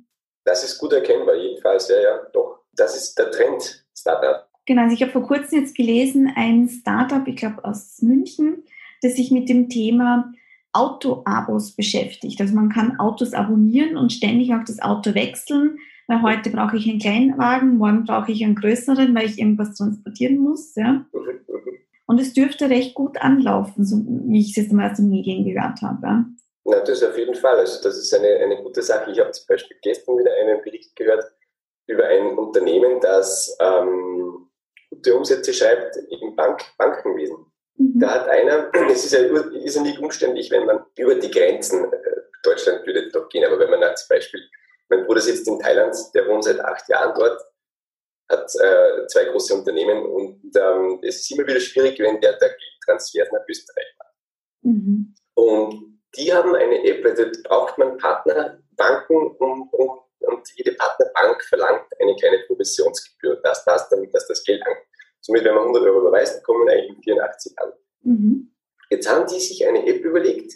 Das 0.46 0.64
ist 0.64 0.78
gut 0.78 0.94
erkennbar, 0.94 1.36
jedenfalls, 1.36 1.90
ja, 1.90 2.00
ja, 2.00 2.18
doch. 2.34 2.60
Das 2.74 2.96
ist 2.96 3.18
der 3.18 3.32
Trend, 3.32 3.86
Startup. 3.94 4.51
Genau, 4.66 4.84
also 4.84 4.94
ich 4.94 5.02
habe 5.02 5.12
vor 5.12 5.24
kurzem 5.24 5.60
jetzt 5.60 5.76
gelesen, 5.76 6.32
ein 6.36 6.70
Startup, 6.70 7.28
ich 7.28 7.36
glaube 7.36 7.66
aus 7.66 8.02
München, 8.02 8.64
das 9.02 9.16
sich 9.16 9.32
mit 9.32 9.50
dem 9.50 9.70
Thema 9.70 10.32
Auto-Abos 10.74 11.76
beschäftigt. 11.76 12.40
Also 12.40 12.54
man 12.54 12.70
kann 12.70 13.00
Autos 13.00 13.34
abonnieren 13.34 13.98
und 13.98 14.14
ständig 14.14 14.54
auch 14.54 14.64
das 14.66 14.82
Auto 14.82 15.14
wechseln, 15.16 15.80
weil 16.08 16.22
heute 16.22 16.50
brauche 16.50 16.78
ich 16.78 16.90
einen 16.90 17.00
kleinen 17.00 17.38
Wagen, 17.38 17.78
morgen 17.78 18.06
brauche 18.06 18.32
ich 18.32 18.44
einen 18.44 18.56
größeren, 18.56 19.14
weil 19.16 19.26
ich 19.26 19.40
irgendwas 19.40 19.76
transportieren 19.76 20.38
muss. 20.38 20.76
Ja. 20.76 21.06
Und 22.06 22.20
es 22.20 22.34
dürfte 22.34 22.70
recht 22.70 22.94
gut 22.94 23.22
anlaufen, 23.22 23.86
so 23.86 23.98
wie 24.06 24.40
ich 24.40 24.52
es 24.52 24.56
jetzt 24.58 24.74
mal 24.74 24.92
aus 24.92 24.98
den 24.98 25.10
Medien 25.10 25.44
gehört 25.46 25.82
habe. 25.82 26.06
Ja. 26.06 26.26
Na, 26.64 26.80
das 26.82 27.04
auf 27.04 27.18
jeden 27.18 27.36
Fall. 27.36 27.58
Also 27.58 27.82
das 27.82 27.98
ist 27.98 28.14
eine, 28.14 28.28
eine 28.28 28.58
gute 28.58 28.84
Sache. 28.84 29.12
Ich 29.12 29.20
habe 29.20 29.32
zum 29.32 29.48
Beispiel 29.48 29.78
gestern 29.82 30.18
wieder 30.18 30.32
einen 30.42 30.62
Bericht 30.62 30.96
gehört 30.96 31.26
über 31.88 32.06
ein 32.06 32.38
Unternehmen, 32.38 33.00
das 33.02 33.58
ähm, 33.60 34.48
gute 34.92 35.16
Umsätze 35.16 35.54
schreibt 35.54 35.98
im 36.10 36.36
Bank, 36.36 36.62
Bankenwesen. 36.78 37.38
Mhm. 37.78 38.00
Da 38.00 38.12
hat 38.12 38.30
einer, 38.30 38.70
es 38.92 39.06
ist 39.06 39.14
ja 39.14 39.22
irrsinnig 39.22 40.00
umständlich, 40.00 40.52
wenn 40.52 40.66
man 40.66 40.86
über 40.98 41.16
die 41.16 41.32
Grenzen, 41.32 41.92
äh, 41.92 41.98
Deutschland 42.44 42.86
würde 42.86 43.10
doch 43.10 43.30
gehen, 43.30 43.46
aber 43.46 43.60
wenn 43.60 43.70
man 43.70 43.84
als 43.84 44.08
Beispiel, 44.08 44.42
mein 44.90 45.06
Bruder 45.06 45.22
sitzt 45.22 45.48
in 45.48 45.60
Thailand, 45.60 45.96
der 46.14 46.28
wohnt 46.28 46.44
seit 46.44 46.60
acht 46.60 46.88
Jahren 46.90 47.14
dort, 47.18 47.42
hat 48.30 48.52
äh, 48.56 49.08
zwei 49.08 49.26
große 49.26 49.54
Unternehmen 49.54 50.06
und 50.06 50.52
ähm, 50.56 51.00
es 51.04 51.18
ist 51.18 51.32
immer 51.32 51.48
wieder 51.48 51.60
schwierig, 51.60 52.00
wenn 52.00 52.20
der 52.22 52.34
da 52.34 52.48
Geldtransfers 52.48 53.32
nach 53.32 53.48
Österreich 53.48 53.96
macht. 53.98 54.14
Mhm. 54.62 55.16
Und 55.34 56.02
die 56.16 56.34
haben 56.34 56.56
eine 56.56 56.84
App, 56.84 57.06
also 57.06 57.26
braucht 57.44 57.78
man 57.78 57.98
Partnerbanken 57.98 59.36
und, 59.38 59.74
und, 59.74 60.02
und 60.22 60.48
jede 60.56 60.74
Partnerbank 60.74 61.44
verlangt 61.44 61.88
eine 62.00 62.16
kleine 62.16 62.44
Provisionsgebühr, 62.48 63.40
das, 63.44 63.64
damit 63.66 64.14
dass 64.14 64.28
das 64.28 64.44
Geld 64.44 64.62
ankommt. 64.66 64.88
Somit, 65.22 65.44
wenn 65.44 65.54
man 65.54 65.64
100 65.64 65.84
Euro 65.84 66.00
überweist, 66.02 66.44
kommen 66.44 66.68
eigentlich 66.70 66.98
84 67.04 67.60
an. 67.60 67.74
Mhm. 68.04 68.52
Jetzt 68.90 69.10
haben 69.10 69.28
die 69.28 69.40
sich 69.40 69.66
eine 69.66 69.86
App 69.88 70.04
überlegt, 70.04 70.54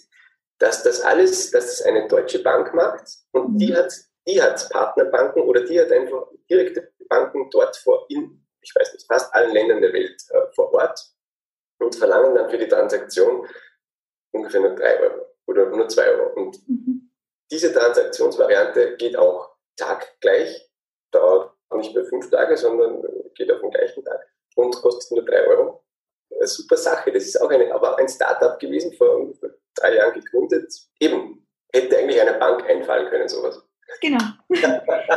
dass 0.60 0.84
das 0.84 1.02
alles, 1.02 1.52
dass 1.52 1.68
das 1.68 1.82
eine 1.84 2.08
deutsche 2.08 2.42
Bank 2.42 2.74
macht 2.74 3.08
und 3.32 3.54
mhm. 3.54 3.58
die 3.58 3.76
hat, 3.76 3.94
die 4.28 4.42
hat 4.42 4.70
Partnerbanken 4.70 5.44
oder 5.44 5.62
die 5.62 5.80
hat 5.80 5.92
einfach 5.92 6.28
direkte 6.50 6.92
Banken 7.08 7.50
dort 7.52 7.78
vor, 7.78 8.06
in, 8.10 8.46
ich 8.62 8.74
weiß 8.74 8.94
nicht, 8.94 9.06
fast 9.08 9.34
allen 9.34 9.54
Ländern 9.54 9.82
der 9.82 9.94
Welt 9.94 10.22
äh, 10.30 10.42
vor 10.54 10.74
Ort 10.74 11.00
und 11.80 11.96
verlangen 11.96 12.36
dann 12.36 12.50
für 12.50 12.58
die 12.58 12.68
Transaktion 12.68 13.48
ungefähr 14.32 14.62
nur 14.62 14.76
3 14.76 15.00
Euro 15.02 15.26
oder 15.46 15.70
nur 15.70 15.88
2 15.88 16.10
Euro. 16.10 16.34
Und 16.34 16.68
mhm. 16.68 17.12
diese 17.52 17.72
Transaktionsvariante 17.74 18.96
geht 18.98 19.16
auch 19.18 19.55
taggleich, 19.76 20.70
dauert 21.12 21.54
nicht 21.76 21.94
mehr 21.94 22.06
fünf 22.06 22.30
Tage, 22.30 22.56
sondern 22.58 23.04
geht 23.36 23.52
auf 23.52 23.62
den 23.62 23.72
gleichen 23.72 24.04
Tag 24.04 24.20
und 24.56 24.76
kostet 24.76 25.12
nur 25.12 25.26
3 25.26 25.48
Euro. 25.48 25.84
Eine 26.38 26.48
super 26.48 26.78
Sache. 26.78 27.12
Das 27.12 27.24
ist 27.24 27.42
auch 27.42 27.50
eine, 27.50 27.74
aber 27.74 27.98
ein 27.98 28.10
Startup 28.10 28.60
gewesen, 28.60 28.94
vor 28.94 29.34
drei 29.76 29.96
Jahren 29.96 30.14
gegründet. 30.14 30.74
Eben, 31.00 31.46
hätte 31.74 31.98
eigentlich 31.98 32.22
einer 32.22 32.40
Bank 32.40 32.68
einfallen 32.70 33.10
können, 33.10 33.28
sowas. 33.28 33.62
Genau. 34.02 34.24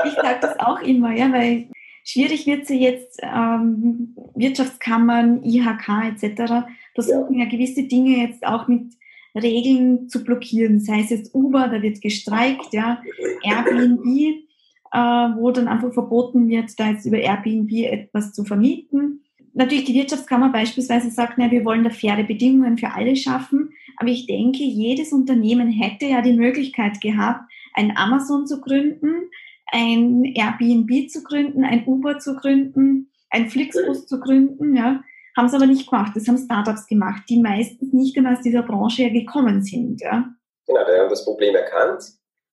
Ich 0.05 0.13
sage 0.15 0.39
das 0.41 0.59
auch 0.61 0.81
immer, 0.83 1.13
ja, 1.13 1.33
weil 1.33 1.69
schwierig 2.05 2.47
wird 2.47 2.67
sie 2.67 2.81
jetzt 2.81 3.21
ähm, 3.23 4.15
Wirtschaftskammern, 4.35 5.43
IHK 5.43 5.89
etc. 6.13 6.67
versuchen 6.95 7.39
ja. 7.39 7.45
ja 7.45 7.51
gewisse 7.51 7.85
Dinge 7.85 8.29
jetzt 8.29 8.45
auch 8.47 8.69
mit 8.69 8.93
Regeln 9.35 10.09
zu 10.09 10.25
blockieren. 10.25 10.81
Sei 10.81 11.01
es 11.01 11.11
jetzt 11.11 11.35
Uber, 11.35 11.69
da 11.69 11.83
wird 11.83 12.01
gestreikt, 12.01 12.73
ja, 12.73 13.03
Airbnb, 13.43 14.48
äh, 14.93 14.99
wo 14.99 15.51
dann 15.51 15.69
einfach 15.69 15.93
verboten 15.93 16.49
wird, 16.49 16.79
da 16.79 16.91
jetzt 16.91 17.07
über 17.07 17.19
Airbnb 17.19 17.71
etwas 17.73 18.33
zu 18.33 18.45
vermieten 18.45 19.23
natürlich 19.59 19.85
die 19.85 19.95
Wirtschaftskammer 19.95 20.51
beispielsweise 20.51 21.11
sagt, 21.11 21.35
na, 21.37 21.51
wir 21.51 21.65
wollen 21.65 21.85
da 21.85 21.91
faire 21.91 22.23
Bedingungen 22.23 22.79
für 22.79 22.91
alle 22.95 23.17
schaffen. 23.17 23.73
Aber 23.97 24.09
ich 24.09 24.27
denke, 24.27 24.63
jedes 24.63 25.13
Unternehmen 25.13 25.69
hätte 25.69 26.07
ja 26.07 26.23
die 26.23 26.33
Möglichkeit 26.33 27.01
gehabt, 27.01 27.41
ein 27.75 27.97
Amazon 27.97 28.47
zu 28.47 28.61
gründen, 28.61 29.31
ein 29.67 30.25
Airbnb 30.25 31.11
zu 31.11 31.23
gründen, 31.25 31.65
ein 31.65 31.85
Uber 31.87 32.21
zu 32.21 32.37
gründen, 32.37 33.11
ein 33.31 33.51
Flixbus 33.51 34.07
zu 34.07 34.21
gründen, 34.21 34.77
ja. 34.77 35.03
Haben 35.37 35.49
sie 35.49 35.57
aber 35.57 35.67
nicht 35.67 35.89
gemacht. 35.89 36.13
Das 36.17 36.27
haben 36.27 36.39
Startups 36.39 36.87
gemacht, 36.87 37.25
die 37.29 37.41
meistens 37.41 37.93
nicht 37.93 38.17
einmal 38.17 38.35
aus 38.35 38.43
dieser 38.43 38.63
Branche 38.63 39.11
gekommen 39.11 39.63
sind, 39.63 40.01
ja. 40.01 40.33
Genau, 40.67 40.81
die 40.85 41.01
haben 41.01 41.11
das 41.11 41.25
Problem 41.25 41.55
erkannt 41.55 42.05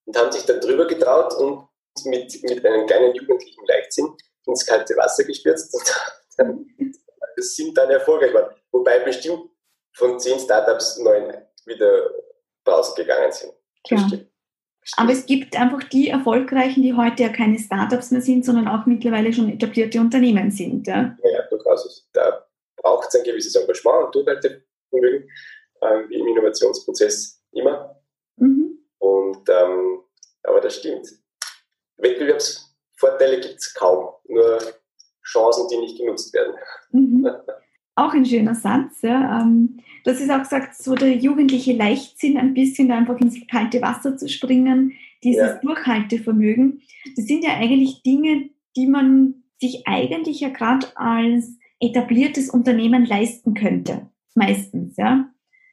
und 0.05 0.17
haben 0.17 0.31
sich 0.31 0.45
dann 0.45 0.59
drüber 0.59 0.87
getraut 0.87 1.33
und 1.39 1.67
mit, 2.03 2.43
mit 2.43 2.65
einem 2.65 2.85
kleinen 2.85 3.15
jugendlichen 3.15 3.65
Leichtsinn 3.67 4.09
ins 4.45 4.65
kalte 4.65 4.95
Wasser 4.97 5.23
gestürzt 5.23 5.73
und 6.37 6.65
sind 7.37 7.77
dann 7.77 7.89
erfolgreich 7.89 8.31
geworden. 8.31 8.55
Wobei 8.71 8.99
bestimmt 8.99 9.49
von 9.93 10.19
zehn 10.19 10.39
Startups 10.39 10.97
neun 10.97 11.33
wieder 11.65 12.09
rausgegangen 12.67 13.31
sind. 13.31 13.53
Klar. 13.87 14.11
Aber 14.97 15.11
es 15.11 15.25
gibt 15.25 15.55
einfach 15.55 15.83
die 15.85 16.09
Erfolgreichen, 16.09 16.83
die 16.83 16.93
heute 16.93 17.23
ja 17.23 17.29
keine 17.29 17.57
Startups 17.57 18.11
mehr 18.11 18.21
sind, 18.21 18.45
sondern 18.45 18.67
auch 18.67 18.85
mittlerweile 18.85 19.33
schon 19.33 19.49
etablierte 19.49 19.99
Unternehmen 19.99 20.51
sind. 20.51 20.85
Ja, 20.85 21.17
ja 21.23 21.41
durchaus. 21.49 22.07
Da 22.13 22.45
braucht 22.75 23.07
es 23.07 23.15
ein 23.15 23.23
gewisses 23.23 23.55
Engagement 23.55 24.05
und 24.05 24.15
Durchhaltevermögen, 24.15 25.29
ähm, 25.81 26.09
wie 26.09 26.15
im 26.15 26.27
Innovationsprozess 26.27 27.41
immer. 27.51 27.99
Mhm. 28.37 28.77
Und, 28.99 29.49
ähm, 29.49 30.03
aber 30.43 30.61
das 30.61 30.75
stimmt. 30.75 31.07
Wettbewerbsvorteile 31.97 33.39
gibt 33.41 33.55
es 33.59 33.73
kaum. 33.73 34.09
Nur 34.27 34.59
Chancen, 35.23 35.67
die 35.69 35.77
nicht 35.77 35.97
genutzt 35.97 36.33
werden. 36.33 36.53
Mhm. 36.91 37.27
Auch 37.95 38.13
ein 38.13 38.25
schöner 38.25 38.55
Satz. 38.55 39.01
Ja. 39.01 39.41
Ähm, 39.41 39.79
das 40.03 40.19
ist 40.19 40.29
auch 40.29 40.39
gesagt, 40.39 40.75
so 40.75 40.95
der 40.95 41.15
jugendliche 41.15 41.73
Leichtsinn, 41.73 42.37
ein 42.37 42.53
bisschen 42.53 42.91
einfach 42.91 43.17
ins 43.19 43.39
kalte 43.49 43.81
Wasser 43.81 44.17
zu 44.17 44.27
springen, 44.27 44.93
dieses 45.23 45.47
ja. 45.47 45.59
Durchhaltevermögen. 45.59 46.81
Das 47.15 47.25
sind 47.25 47.43
ja 47.43 47.53
eigentlich 47.53 48.03
Dinge, 48.03 48.49
die 48.75 48.87
man 48.87 49.43
sich 49.59 49.87
eigentlich 49.87 50.41
ja 50.41 50.49
gerade 50.49 50.87
als 50.95 51.57
etabliertes 51.79 52.49
Unternehmen 52.49 53.05
leisten 53.05 53.53
könnte. 53.53 54.09
Meistens, 54.35 54.97
ja. 54.97 55.29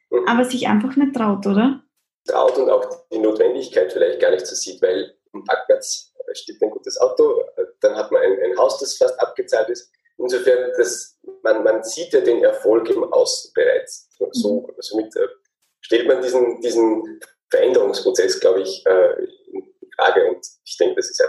Mhm. 0.09 0.27
Aber 0.27 0.45
sich 0.45 0.67
einfach 0.67 0.95
nicht 0.95 1.13
traut, 1.13 1.45
oder? 1.45 1.83
traut 2.25 2.57
und 2.57 2.69
auch 2.69 2.85
die 3.11 3.19
Notwendigkeit 3.19 3.91
vielleicht 3.91 4.19
gar 4.19 4.31
nicht 4.31 4.45
so 4.45 4.55
sieht, 4.55 4.81
weil 4.81 5.13
am 5.33 5.43
Parkplatz 5.43 6.12
steht 6.35 6.61
ein 6.61 6.69
gutes 6.69 6.99
Auto, 6.99 7.43
dann 7.81 7.95
hat 7.95 8.11
man 8.11 8.21
ein, 8.21 8.39
ein 8.43 8.57
Haus, 8.57 8.79
das 8.79 8.97
fast 8.97 9.19
abgezahlt 9.19 9.69
ist. 9.69 9.91
Insofern, 10.17 10.71
das, 10.77 11.17
man, 11.43 11.63
man 11.63 11.83
sieht 11.83 12.13
ja 12.13 12.21
den 12.21 12.43
Erfolg 12.43 12.89
im 12.89 13.03
Außen 13.03 13.51
bereits. 13.53 14.09
So, 14.31 14.61
mhm. 14.61 14.73
somit 14.79 15.15
äh, 15.15 15.27
stellt 15.81 16.07
man 16.07 16.21
diesen, 16.21 16.61
diesen 16.61 17.19
Veränderungsprozess, 17.49 18.39
glaube 18.39 18.61
ich, 18.61 18.85
äh, 18.85 19.25
in 19.51 19.63
Frage. 19.95 20.29
Und 20.29 20.45
ich 20.63 20.77
denke, 20.77 20.95
das 20.95 21.09
ist 21.09 21.19
ja 21.19 21.25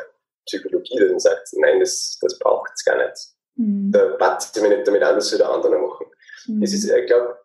Psychologie, 0.47 0.97
die 0.99 1.09
dann 1.09 1.19
sagt, 1.19 1.49
nein, 1.53 1.81
das, 1.81 2.19
das 2.21 2.39
braucht 2.39 2.71
es 2.75 2.85
gar 2.85 2.97
nicht. 2.97 3.17
Mhm. 3.57 3.91
Da 3.93 4.17
passt 4.17 4.61
mir 4.61 4.69
nicht 4.69 4.87
damit 4.87 5.03
an, 5.03 5.17
das 5.17 5.31
der 5.31 5.49
andere 5.49 5.79
machen. 5.79 6.07
Mhm. 6.47 6.61
Das 6.61 6.73
ist, 6.73 6.89
ich 6.89 7.07
glaube, 7.07 7.39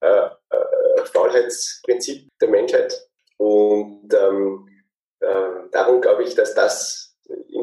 äh, 0.00 0.26
äh, 0.50 1.04
Faulheitsprinzip 1.12 2.30
der 2.40 2.48
Menschheit. 2.48 3.08
Und 3.36 4.12
ähm, 4.14 4.68
äh, 5.20 5.68
darum 5.72 6.00
glaube 6.00 6.24
ich, 6.24 6.34
dass 6.34 6.54
das 6.54 7.05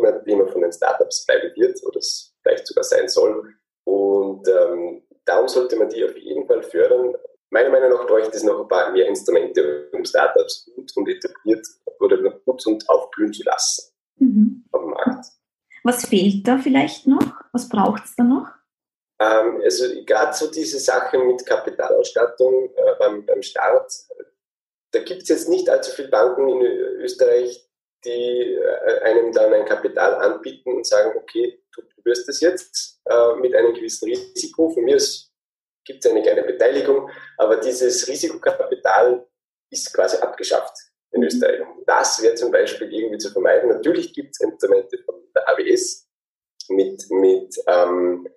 immer, 0.03 0.27
immer 0.27 0.47
von 0.47 0.61
den 0.61 0.71
Startups 0.71 1.25
bleiben 1.25 1.51
wird 1.55 1.83
oder 1.85 1.99
es 1.99 2.33
vielleicht 2.41 2.67
sogar 2.67 2.83
sein 2.83 3.07
soll. 3.07 3.53
Und 3.85 4.47
ähm, 4.47 5.03
darum 5.25 5.47
sollte 5.47 5.75
man 5.75 5.89
die 5.89 6.03
auf 6.03 6.17
jeden 6.17 6.47
Fall 6.47 6.63
fördern. 6.63 7.15
Meiner 7.49 7.69
Meinung 7.69 7.91
nach 7.91 8.07
bräuchte 8.07 8.35
es 8.35 8.43
noch 8.43 8.61
ein 8.61 8.67
paar 8.67 8.91
mehr 8.91 9.07
Instrumente, 9.07 9.89
um 9.93 10.03
Startups 10.03 10.69
gut 10.75 10.91
und 10.95 11.07
etabliert 11.07 11.65
oder 11.99 12.17
gut 12.17 12.65
und 12.65 12.89
aufblühen 12.89 13.33
zu 13.33 13.43
lassen 13.43 13.93
mhm. 14.17 14.65
auf 14.71 14.81
dem 14.81 14.89
Markt. 14.89 15.25
Was 15.83 16.05
fehlt 16.05 16.47
da 16.47 16.57
vielleicht 16.57 17.07
noch? 17.07 17.43
Was 17.51 17.69
braucht 17.69 18.05
es 18.05 18.15
da 18.15 18.23
noch? 18.23 18.47
Ähm, 19.19 19.61
also 19.63 19.85
gerade 20.05 20.33
so 20.33 20.49
diese 20.49 20.79
Sache 20.79 21.17
mit 21.19 21.45
Kapitalausstattung 21.45 22.71
äh, 22.75 22.95
beim, 22.97 23.25
beim 23.25 23.41
Start, 23.41 23.91
da 24.91 24.99
gibt 24.99 25.23
es 25.23 25.29
jetzt 25.29 25.49
nicht 25.49 25.69
allzu 25.69 25.91
viele 25.91 26.09
Banken 26.09 26.47
in 26.49 26.61
Österreich, 27.01 27.67
die 28.05 28.53
äh, 28.55 28.99
einem 29.01 29.31
dann 29.31 29.53
ein 29.53 29.65
Kapital 29.65 30.15
anbieten 30.15 30.73
und 30.73 30.85
sagen, 30.85 31.17
okay, 31.17 31.59
du 31.75 31.81
wirst 32.03 32.27
das 32.27 32.41
jetzt 32.41 32.99
äh, 33.05 33.35
mit 33.35 33.55
einem 33.55 33.73
gewissen 33.73 34.09
Risiko. 34.09 34.69
Von 34.69 34.83
mir 34.83 34.97
gibt 35.85 36.05
es 36.05 36.11
eine 36.11 36.21
kleine 36.21 36.43
Beteiligung, 36.43 37.09
aber 37.37 37.57
dieses 37.57 38.07
Risikokapital 38.07 39.25
ist 39.71 39.93
quasi 39.93 40.17
abgeschafft 40.17 40.77
in 41.11 41.21
mhm. 41.21 41.27
Österreich. 41.27 41.61
Das 41.85 42.21
wäre 42.21 42.35
zum 42.35 42.51
Beispiel 42.51 42.93
irgendwie 42.93 43.17
zu 43.17 43.31
vermeiden. 43.31 43.69
Natürlich 43.69 44.13
gibt 44.13 44.31
es 44.31 44.41
Instrumente 44.41 44.97
von 44.99 45.15
der 45.35 45.49
AWS 45.49 46.07
mit, 46.69 47.09
mit, 47.09 47.55
ähm, 47.67 48.27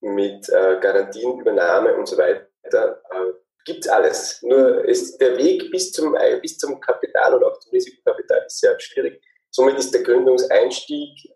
mit 0.00 0.48
äh, 0.48 0.78
Garantienübernahme 0.80 1.94
und 1.94 2.06
so 2.06 2.16
weiter. 2.16 2.48
Äh, 2.62 3.43
gibt 3.64 3.88
alles. 3.88 4.42
Nur 4.42 4.84
ist 4.84 5.18
der 5.18 5.36
Weg 5.38 5.70
bis 5.70 5.92
zum, 5.92 6.14
äh, 6.14 6.38
bis 6.40 6.58
zum 6.58 6.80
Kapital 6.80 7.34
oder 7.34 7.48
auch 7.48 7.58
zum 7.58 7.72
Risikokapital 7.72 8.44
ist 8.46 8.60
sehr 8.60 8.78
schwierig. 8.78 9.22
Somit 9.50 9.78
ist 9.78 9.92
der 9.94 10.02
Gründungseinstieg 10.02 11.32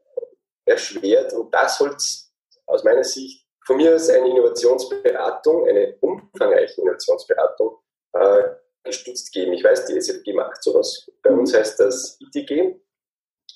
erschwert 0.65 1.33
und 1.33 1.53
das 1.55 1.79
soll 1.79 1.97
aus 2.67 2.85
meiner 2.85 3.05
Sicht 3.05 3.47
von 3.65 3.77
mir 3.77 3.95
aus 3.95 4.09
eine 4.09 4.29
Innovationsberatung, 4.29 5.69
eine 5.69 5.97
umfangreiche 6.01 6.81
Innovationsberatung 6.81 7.79
äh, 8.15 8.43
gestützt 8.85 9.33
geben. 9.33 9.53
Ich 9.53 9.65
weiß, 9.65 9.87
die 9.87 9.97
SFG 9.97 10.33
macht 10.33 10.63
sowas. 10.63 11.11
Bei 11.23 11.31
uns 11.31 11.55
heißt 11.55 11.79
das 11.81 12.19
ITG. 12.21 12.81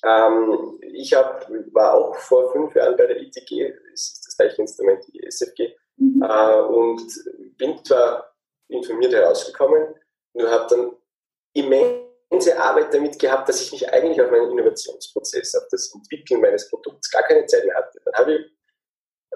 Ähm, 0.04 0.78
ich 0.92 1.14
hab, 1.14 1.48
war 1.72 1.94
auch 1.94 2.16
vor 2.16 2.52
fünf 2.52 2.74
Jahren 2.74 2.96
bei 2.96 3.06
der 3.06 3.20
ITG, 3.20 3.72
das 3.90 4.00
ist 4.00 4.24
das 4.26 4.36
gleiche 4.36 4.62
Instrument 4.62 5.06
wie 5.06 5.12
die 5.12 5.26
SFG, 5.26 5.74
mhm. 5.96 6.22
äh, 6.22 6.60
und 6.60 7.02
bin 7.56 7.84
zwar 7.84 8.31
informiert 8.72 9.12
herausgekommen, 9.12 9.94
nur 10.34 10.50
habe 10.50 10.66
dann 10.68 10.96
immense 11.54 12.58
Arbeit 12.58 12.92
damit 12.94 13.18
gehabt, 13.18 13.48
dass 13.48 13.60
ich 13.60 13.72
mich 13.72 13.92
eigentlich 13.92 14.20
auf 14.20 14.30
meinen 14.30 14.50
Innovationsprozess, 14.50 15.54
auf 15.54 15.68
das 15.70 15.94
Entwickeln 15.94 16.40
meines 16.40 16.68
Produkts 16.68 17.10
gar 17.10 17.22
keine 17.22 17.46
Zeit 17.46 17.64
mehr 17.64 17.76
hatte. 17.76 18.00
Dann 18.04 18.14
habe 18.14 18.34
ich 18.34 18.52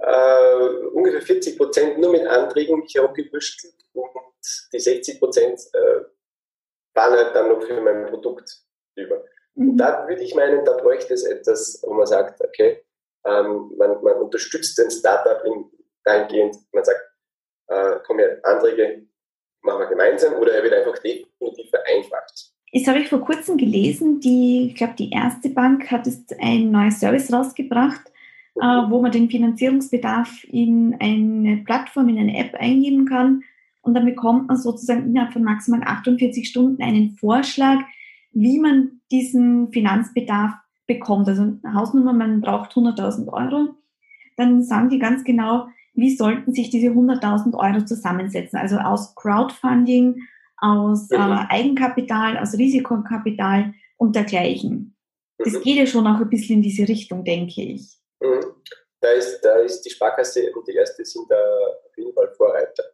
äh, 0.03 0.87
ungefähr 0.93 1.23
40 1.23 1.57
Prozent 1.57 1.99
nur 1.99 2.13
mit 2.13 2.27
Anträgen 2.27 2.81
mich 2.81 2.95
herumgewürschtelt 2.95 3.75
und 3.93 4.11
die 4.73 4.81
60 4.81 5.19
Prozent 5.19 5.61
äh, 5.73 6.01
waren 6.95 7.13
halt 7.13 7.35
dann 7.35 7.49
noch 7.49 7.63
für 7.63 7.81
mein 7.81 8.07
Produkt 8.07 8.51
über. 8.97 9.25
Mhm. 9.55 9.71
Und 9.71 9.77
da 9.77 10.07
würde 10.09 10.23
ich 10.23 10.35
meinen, 10.35 10.65
da 10.65 10.73
bräuchte 10.73 11.15
es 11.15 11.25
etwas, 11.25 11.83
wo 11.83 11.95
man 11.95 12.07
sagt, 12.07 12.43
okay, 12.43 12.85
ähm, 13.25 13.73
man, 13.77 14.03
man, 14.03 14.17
unterstützt 14.23 14.79
den 14.79 14.91
Startup 14.91 15.45
in, 15.45 15.71
dahingehend, 16.05 16.57
man 16.73 16.85
sagt, 16.85 17.01
äh, 17.69 17.97
komm 18.07 18.19
her, 18.19 18.39
Anträge 18.43 19.07
machen 19.67 19.81
wir 19.81 19.87
gemeinsam 19.87 20.35
oder 20.35 20.53
er 20.53 20.63
wird 20.63 20.73
einfach 20.73 20.99
definitiv 21.03 21.71
vereinfacht. 21.71 22.53
Das 22.73 22.87
habe 22.87 23.01
ich 23.01 23.09
vor 23.09 23.21
kurzem 23.21 23.57
gelesen, 23.57 24.21
die, 24.21 24.69
ich 24.69 24.75
glaube, 24.75 24.95
die 24.99 25.11
erste 25.11 25.51
Bank 25.51 25.91
hat 25.91 26.07
jetzt 26.07 26.35
ein 26.41 26.71
neues 26.71 27.01
Service 27.01 27.33
rausgebracht, 27.33 28.03
äh, 28.57 28.61
wo 28.61 29.01
man 29.01 29.13
den 29.13 29.31
Finanzierungsbedarf 29.31 30.45
in 30.45 30.97
eine 31.01 31.59
Plattform, 31.65 32.09
in 32.09 32.19
eine 32.19 32.39
App 32.39 32.55
eingeben 32.55 33.07
kann 33.07 33.43
und 33.87 33.95
dann 33.95 34.05
bekommt 34.05 34.49
man 34.49 34.57
sozusagen 34.57 35.05
innerhalb 35.05 35.33
von 35.33 35.45
maximal 35.45 35.81
48 35.85 36.49
Stunden 36.49 36.83
einen 36.83 37.13
Vorschlag, 37.13 37.79
wie 38.33 38.59
man 38.59 39.01
diesen 39.13 39.73
Finanzbedarf 39.73 40.55
bekommt. 40.89 41.29
Also 41.29 41.43
eine 41.43 41.73
Hausnummer, 41.73 42.13
man 42.13 42.41
braucht 42.41 42.73
100.000 42.73 43.29
Euro. 43.33 43.77
Dann 44.37 44.65
sagen 44.65 44.89
die 44.89 44.99
ganz 44.99 45.23
genau, 45.23 45.69
wie 45.97 46.17
sollten 46.17 46.53
sich 46.53 46.71
diese 46.71 46.89
100.000 46.89 47.55
Euro 47.55 47.85
zusammensetzen? 47.85 48.59
Also 48.59 48.77
aus 48.77 49.15
Crowdfunding, 49.15 50.23
aus 50.59 51.11
äh, 51.11 51.17
Eigenkapital, 51.17 52.39
aus 52.39 52.55
Risikokapital 52.55 53.75
und 53.97 54.15
dergleichen. 54.15 54.97
Das 55.39 55.55
mhm. 55.55 55.61
geht 55.63 55.77
ja 55.77 55.87
schon 55.87 56.07
auch 56.07 56.21
ein 56.21 56.31
bisschen 56.31 56.57
in 56.57 56.63
diese 56.63 56.89
Richtung, 56.89 57.25
denke 57.25 57.63
ich. 57.63 57.99
Mhm. 58.21 58.45
Da, 59.01 59.11
ist, 59.11 59.41
da 59.43 59.57
ist 59.57 59.83
die 59.83 59.91
Sparkasse 59.91 60.51
und 60.55 60.67
die 60.67 60.75
erste 60.75 61.05
sind 61.05 61.31
da 61.31 61.37
auf 61.37 61.97
jeden 61.97 62.15
Fall 62.15 62.33
Vorreiter. 62.37 62.85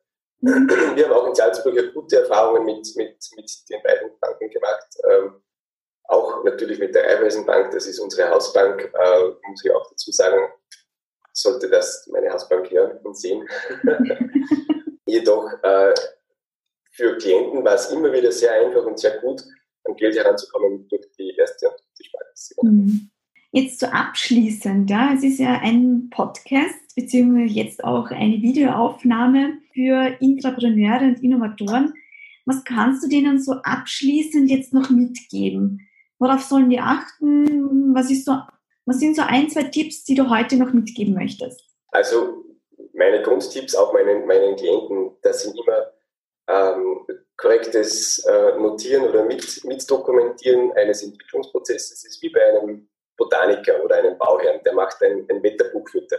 Mhm. 0.40 0.68
Wir 0.96 1.08
haben 1.08 1.14
auch 1.14 1.28
in 1.28 1.34
Salzburg 1.34 1.74
ja 1.74 1.90
gute 1.92 2.20
Erfahrungen 2.20 2.64
mit, 2.64 2.88
mit, 2.96 3.16
mit 3.36 3.50
den 3.70 3.82
beiden 3.82 4.10
Banken 4.20 4.50
gemacht. 4.50 4.88
Ähm, 5.08 5.34
auch 6.04 6.44
natürlich 6.44 6.78
mit 6.78 6.94
der 6.94 7.08
Eiweisenbank, 7.08 7.70
das 7.70 7.86
ist 7.86 8.00
unsere 8.00 8.28
Hausbank, 8.28 8.82
äh, 8.82 9.48
muss 9.48 9.64
ich 9.64 9.70
auch 9.70 9.88
dazu 9.88 10.10
sagen, 10.10 10.52
sollte 11.32 11.68
das 11.68 12.08
meine 12.12 12.30
Hausbank 12.30 12.70
hören 12.70 12.98
und 13.02 13.16
sehen. 13.16 13.46
Jedoch 15.06 15.50
äh, 15.62 15.94
für 16.90 17.16
Klienten 17.16 17.64
war 17.64 17.74
es 17.74 17.90
immer 17.90 18.12
wieder 18.12 18.30
sehr 18.30 18.52
einfach 18.52 18.84
und 18.84 18.98
sehr 18.98 19.18
gut, 19.20 19.42
an 19.84 19.96
Geld 19.96 20.16
heranzukommen 20.16 20.86
durch 20.88 21.06
die 21.18 21.34
erste 21.36 21.68
und 21.68 21.76
die 21.98 22.04
Sparkasse. 22.04 22.54
Mhm. 22.62 23.10
Jetzt 23.50 23.80
so 23.80 23.86
abschließend, 23.86 24.88
ja, 24.88 25.12
es 25.14 25.22
ist 25.22 25.38
ja 25.38 25.60
ein 25.60 26.08
Podcast, 26.10 26.94
beziehungsweise 26.94 27.52
jetzt 27.52 27.84
auch 27.84 28.10
eine 28.10 28.40
Videoaufnahme 28.40 29.58
für 29.74 30.16
Intrapreneure 30.20 31.04
und 31.04 31.22
Innovatoren. 31.22 31.92
Was 32.46 32.64
kannst 32.64 33.04
du 33.04 33.08
denen 33.08 33.40
so 33.40 33.52
abschließend 33.52 34.50
jetzt 34.50 34.72
noch 34.72 34.88
mitgeben? 34.90 35.86
Worauf 36.18 36.42
sollen 36.42 36.70
die 36.70 36.80
achten? 36.80 37.94
Was 37.94 38.10
ist 38.10 38.24
so 38.24 38.38
was 38.86 38.98
sind 38.98 39.16
so 39.16 39.22
ein, 39.22 39.48
zwei 39.48 39.64
Tipps, 39.64 40.04
die 40.04 40.14
du 40.14 40.28
heute 40.28 40.56
noch 40.56 40.72
mitgeben 40.72 41.14
möchtest? 41.14 41.64
Also 41.88 42.44
meine 42.94 43.22
Grundtipps 43.22 43.74
auch 43.74 43.92
meinen, 43.92 44.26
meinen 44.26 44.56
Klienten, 44.56 45.16
das 45.22 45.42
sind 45.42 45.58
immer 45.58 45.92
ähm, 46.48 47.06
korrektes 47.36 48.24
äh, 48.24 48.58
Notieren 48.58 49.04
oder 49.08 49.24
mit, 49.24 49.64
Mitdokumentieren 49.64 50.72
eines 50.72 51.02
Entwicklungsprozesses. 51.02 51.98
Es 51.98 52.04
ist 52.04 52.22
wie 52.22 52.30
bei 52.30 52.40
einem 52.40 52.88
Botaniker 53.16 53.82
oder 53.82 53.96
einem 53.96 54.18
Bauherrn, 54.18 54.60
der 54.64 54.74
macht 54.74 55.02
ein, 55.02 55.26
ein 55.30 55.42
Wetterbuch 55.42 55.88
für 55.88 56.02
den. 56.02 56.18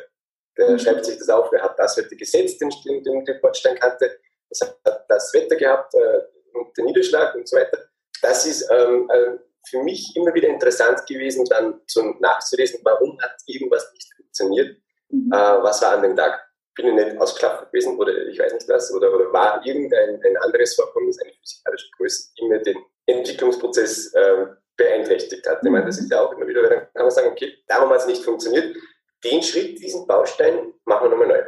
Der 0.58 0.70
mhm. 0.70 0.80
schreibt 0.80 1.06
sich 1.06 1.18
das 1.18 1.30
auf, 1.30 1.52
er 1.52 1.64
hat 1.64 1.78
das 1.80 1.98
Wetter 1.98 2.16
gesetzt, 2.16 2.62
den, 2.62 2.70
den, 2.86 3.26
den 3.26 3.42
Bordsteinkante, 3.42 4.20
es 4.50 4.62
hat 4.62 4.78
das 5.10 5.34
Wetter 5.34 5.56
gehabt 5.56 5.94
äh, 5.96 6.58
und 6.58 6.78
den 6.78 6.86
Niederschlag 6.86 7.36
und 7.36 7.48
so 7.48 7.58
weiter. 7.58 7.78
Das 8.22 8.46
ist 8.46 8.70
ähm, 8.72 9.10
äh, 9.12 9.38
für 9.70 9.84
mich 9.84 10.16
immer 10.16 10.34
wieder 10.34 10.48
interessant 10.50 11.06
gewesen, 11.08 11.46
dann 11.46 11.82
so 11.88 12.02
nachzulesen, 12.20 12.80
warum 12.84 13.20
hat 13.22 13.36
irgendwas 13.46 13.92
nicht 13.94 14.14
funktioniert, 14.16 14.78
mhm. 15.10 15.32
äh, 15.32 15.64
was 15.64 15.82
war 15.82 15.94
an 15.94 16.04
dem 16.04 16.16
Tag. 16.16 16.40
Bin 16.76 16.88
ich 16.88 16.94
nicht 17.06 17.22
ausgeschlafen 17.22 17.68
gewesen 17.68 18.00
oder 18.00 18.18
ich 18.26 18.40
weiß 18.40 18.52
nicht 18.52 18.68
was, 18.68 18.92
oder, 18.92 19.14
oder 19.14 19.32
war 19.32 19.64
irgendein 19.64 20.20
ein 20.24 20.38
anderes 20.38 20.74
Vorkommnis, 20.74 21.22
eine 21.22 21.32
physikalische 21.34 21.88
Größe, 21.98 22.32
die 22.36 22.48
mir 22.48 22.64
den 22.64 22.78
Entwicklungsprozess 23.06 24.12
äh, 24.14 24.48
beeinträchtigt 24.76 25.48
hat. 25.48 25.60
Ich 25.64 25.70
meine, 25.70 25.86
das 25.86 26.00
ist 26.00 26.12
ja 26.12 26.22
auch 26.22 26.32
immer 26.34 26.48
wieder, 26.48 26.64
dann 26.64 26.80
kann 26.94 27.04
man 27.04 27.12
sagen, 27.12 27.30
okay, 27.30 27.54
darum 27.68 27.90
hat 27.92 28.00
es 28.00 28.08
nicht 28.08 28.24
funktioniert. 28.24 28.76
Den 29.24 29.44
Schritt, 29.44 29.80
diesen 29.80 30.08
Baustein, 30.08 30.74
machen 30.86 31.06
wir 31.06 31.10
nochmal 31.10 31.28
neu. 31.28 31.44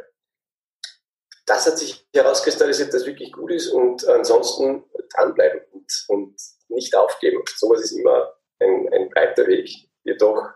Das 1.48 1.66
hat 1.66 1.78
sich 1.78 2.08
herauskristallisiert, 2.14 2.94
dass 2.94 3.06
wirklich 3.06 3.32
gut 3.32 3.52
ist 3.52 3.70
und 3.70 4.08
ansonsten 4.08 4.84
dranbleiben 5.14 5.62
und, 5.72 6.06
und 6.08 6.36
nicht 6.70 6.96
aufgeben. 6.96 7.42
Sowas 7.56 7.82
ist 7.82 7.94
immer 7.94 8.34
ein, 8.60 8.90
ein 8.94 9.10
breiter 9.10 9.48
Weg. 9.48 9.70
Jedoch 10.04 10.50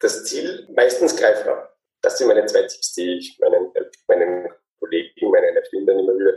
das 0.00 0.24
Ziel 0.24 0.68
meistens 0.74 1.16
greifbar. 1.16 1.70
Das 2.02 2.18
sind 2.18 2.28
meine 2.28 2.44
zwei 2.46 2.62
Tipps, 2.62 2.94
die 2.94 3.18
ich 3.18 3.38
meinen, 3.40 3.72
meinen 4.08 4.48
Kollegen, 4.78 5.30
meinen 5.30 5.56
Erfindern 5.56 5.98
immer 5.98 6.14
wieder 6.14 6.34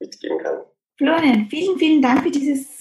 mitgeben 0.00 0.38
kann. 0.38 0.62
Florian, 0.98 1.48
vielen, 1.48 1.78
vielen 1.78 2.02
Dank 2.02 2.22
für 2.22 2.30
dieses 2.30 2.78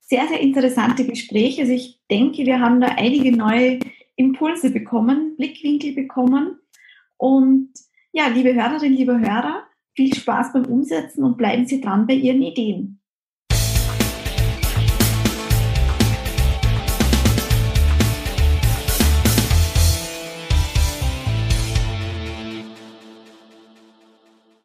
sehr, 0.00 0.26
sehr 0.28 0.40
interessante 0.40 1.04
Gespräch. 1.06 1.60
Also 1.60 1.72
ich 1.72 2.00
denke, 2.10 2.46
wir 2.46 2.60
haben 2.60 2.80
da 2.80 2.88
einige 2.88 3.36
neue 3.36 3.80
Impulse 4.16 4.70
bekommen, 4.70 5.36
Blickwinkel 5.36 5.94
bekommen. 5.94 6.60
Und 7.18 7.72
ja, 8.12 8.28
liebe 8.28 8.54
Hörerinnen, 8.54 8.96
liebe 8.96 9.20
Hörer, 9.20 9.66
viel 9.94 10.14
Spaß 10.14 10.52
beim 10.52 10.66
Umsetzen 10.66 11.24
und 11.24 11.36
bleiben 11.36 11.66
Sie 11.66 11.80
dran 11.80 12.06
bei 12.06 12.14
Ihren 12.14 12.42
Ideen. 12.42 12.95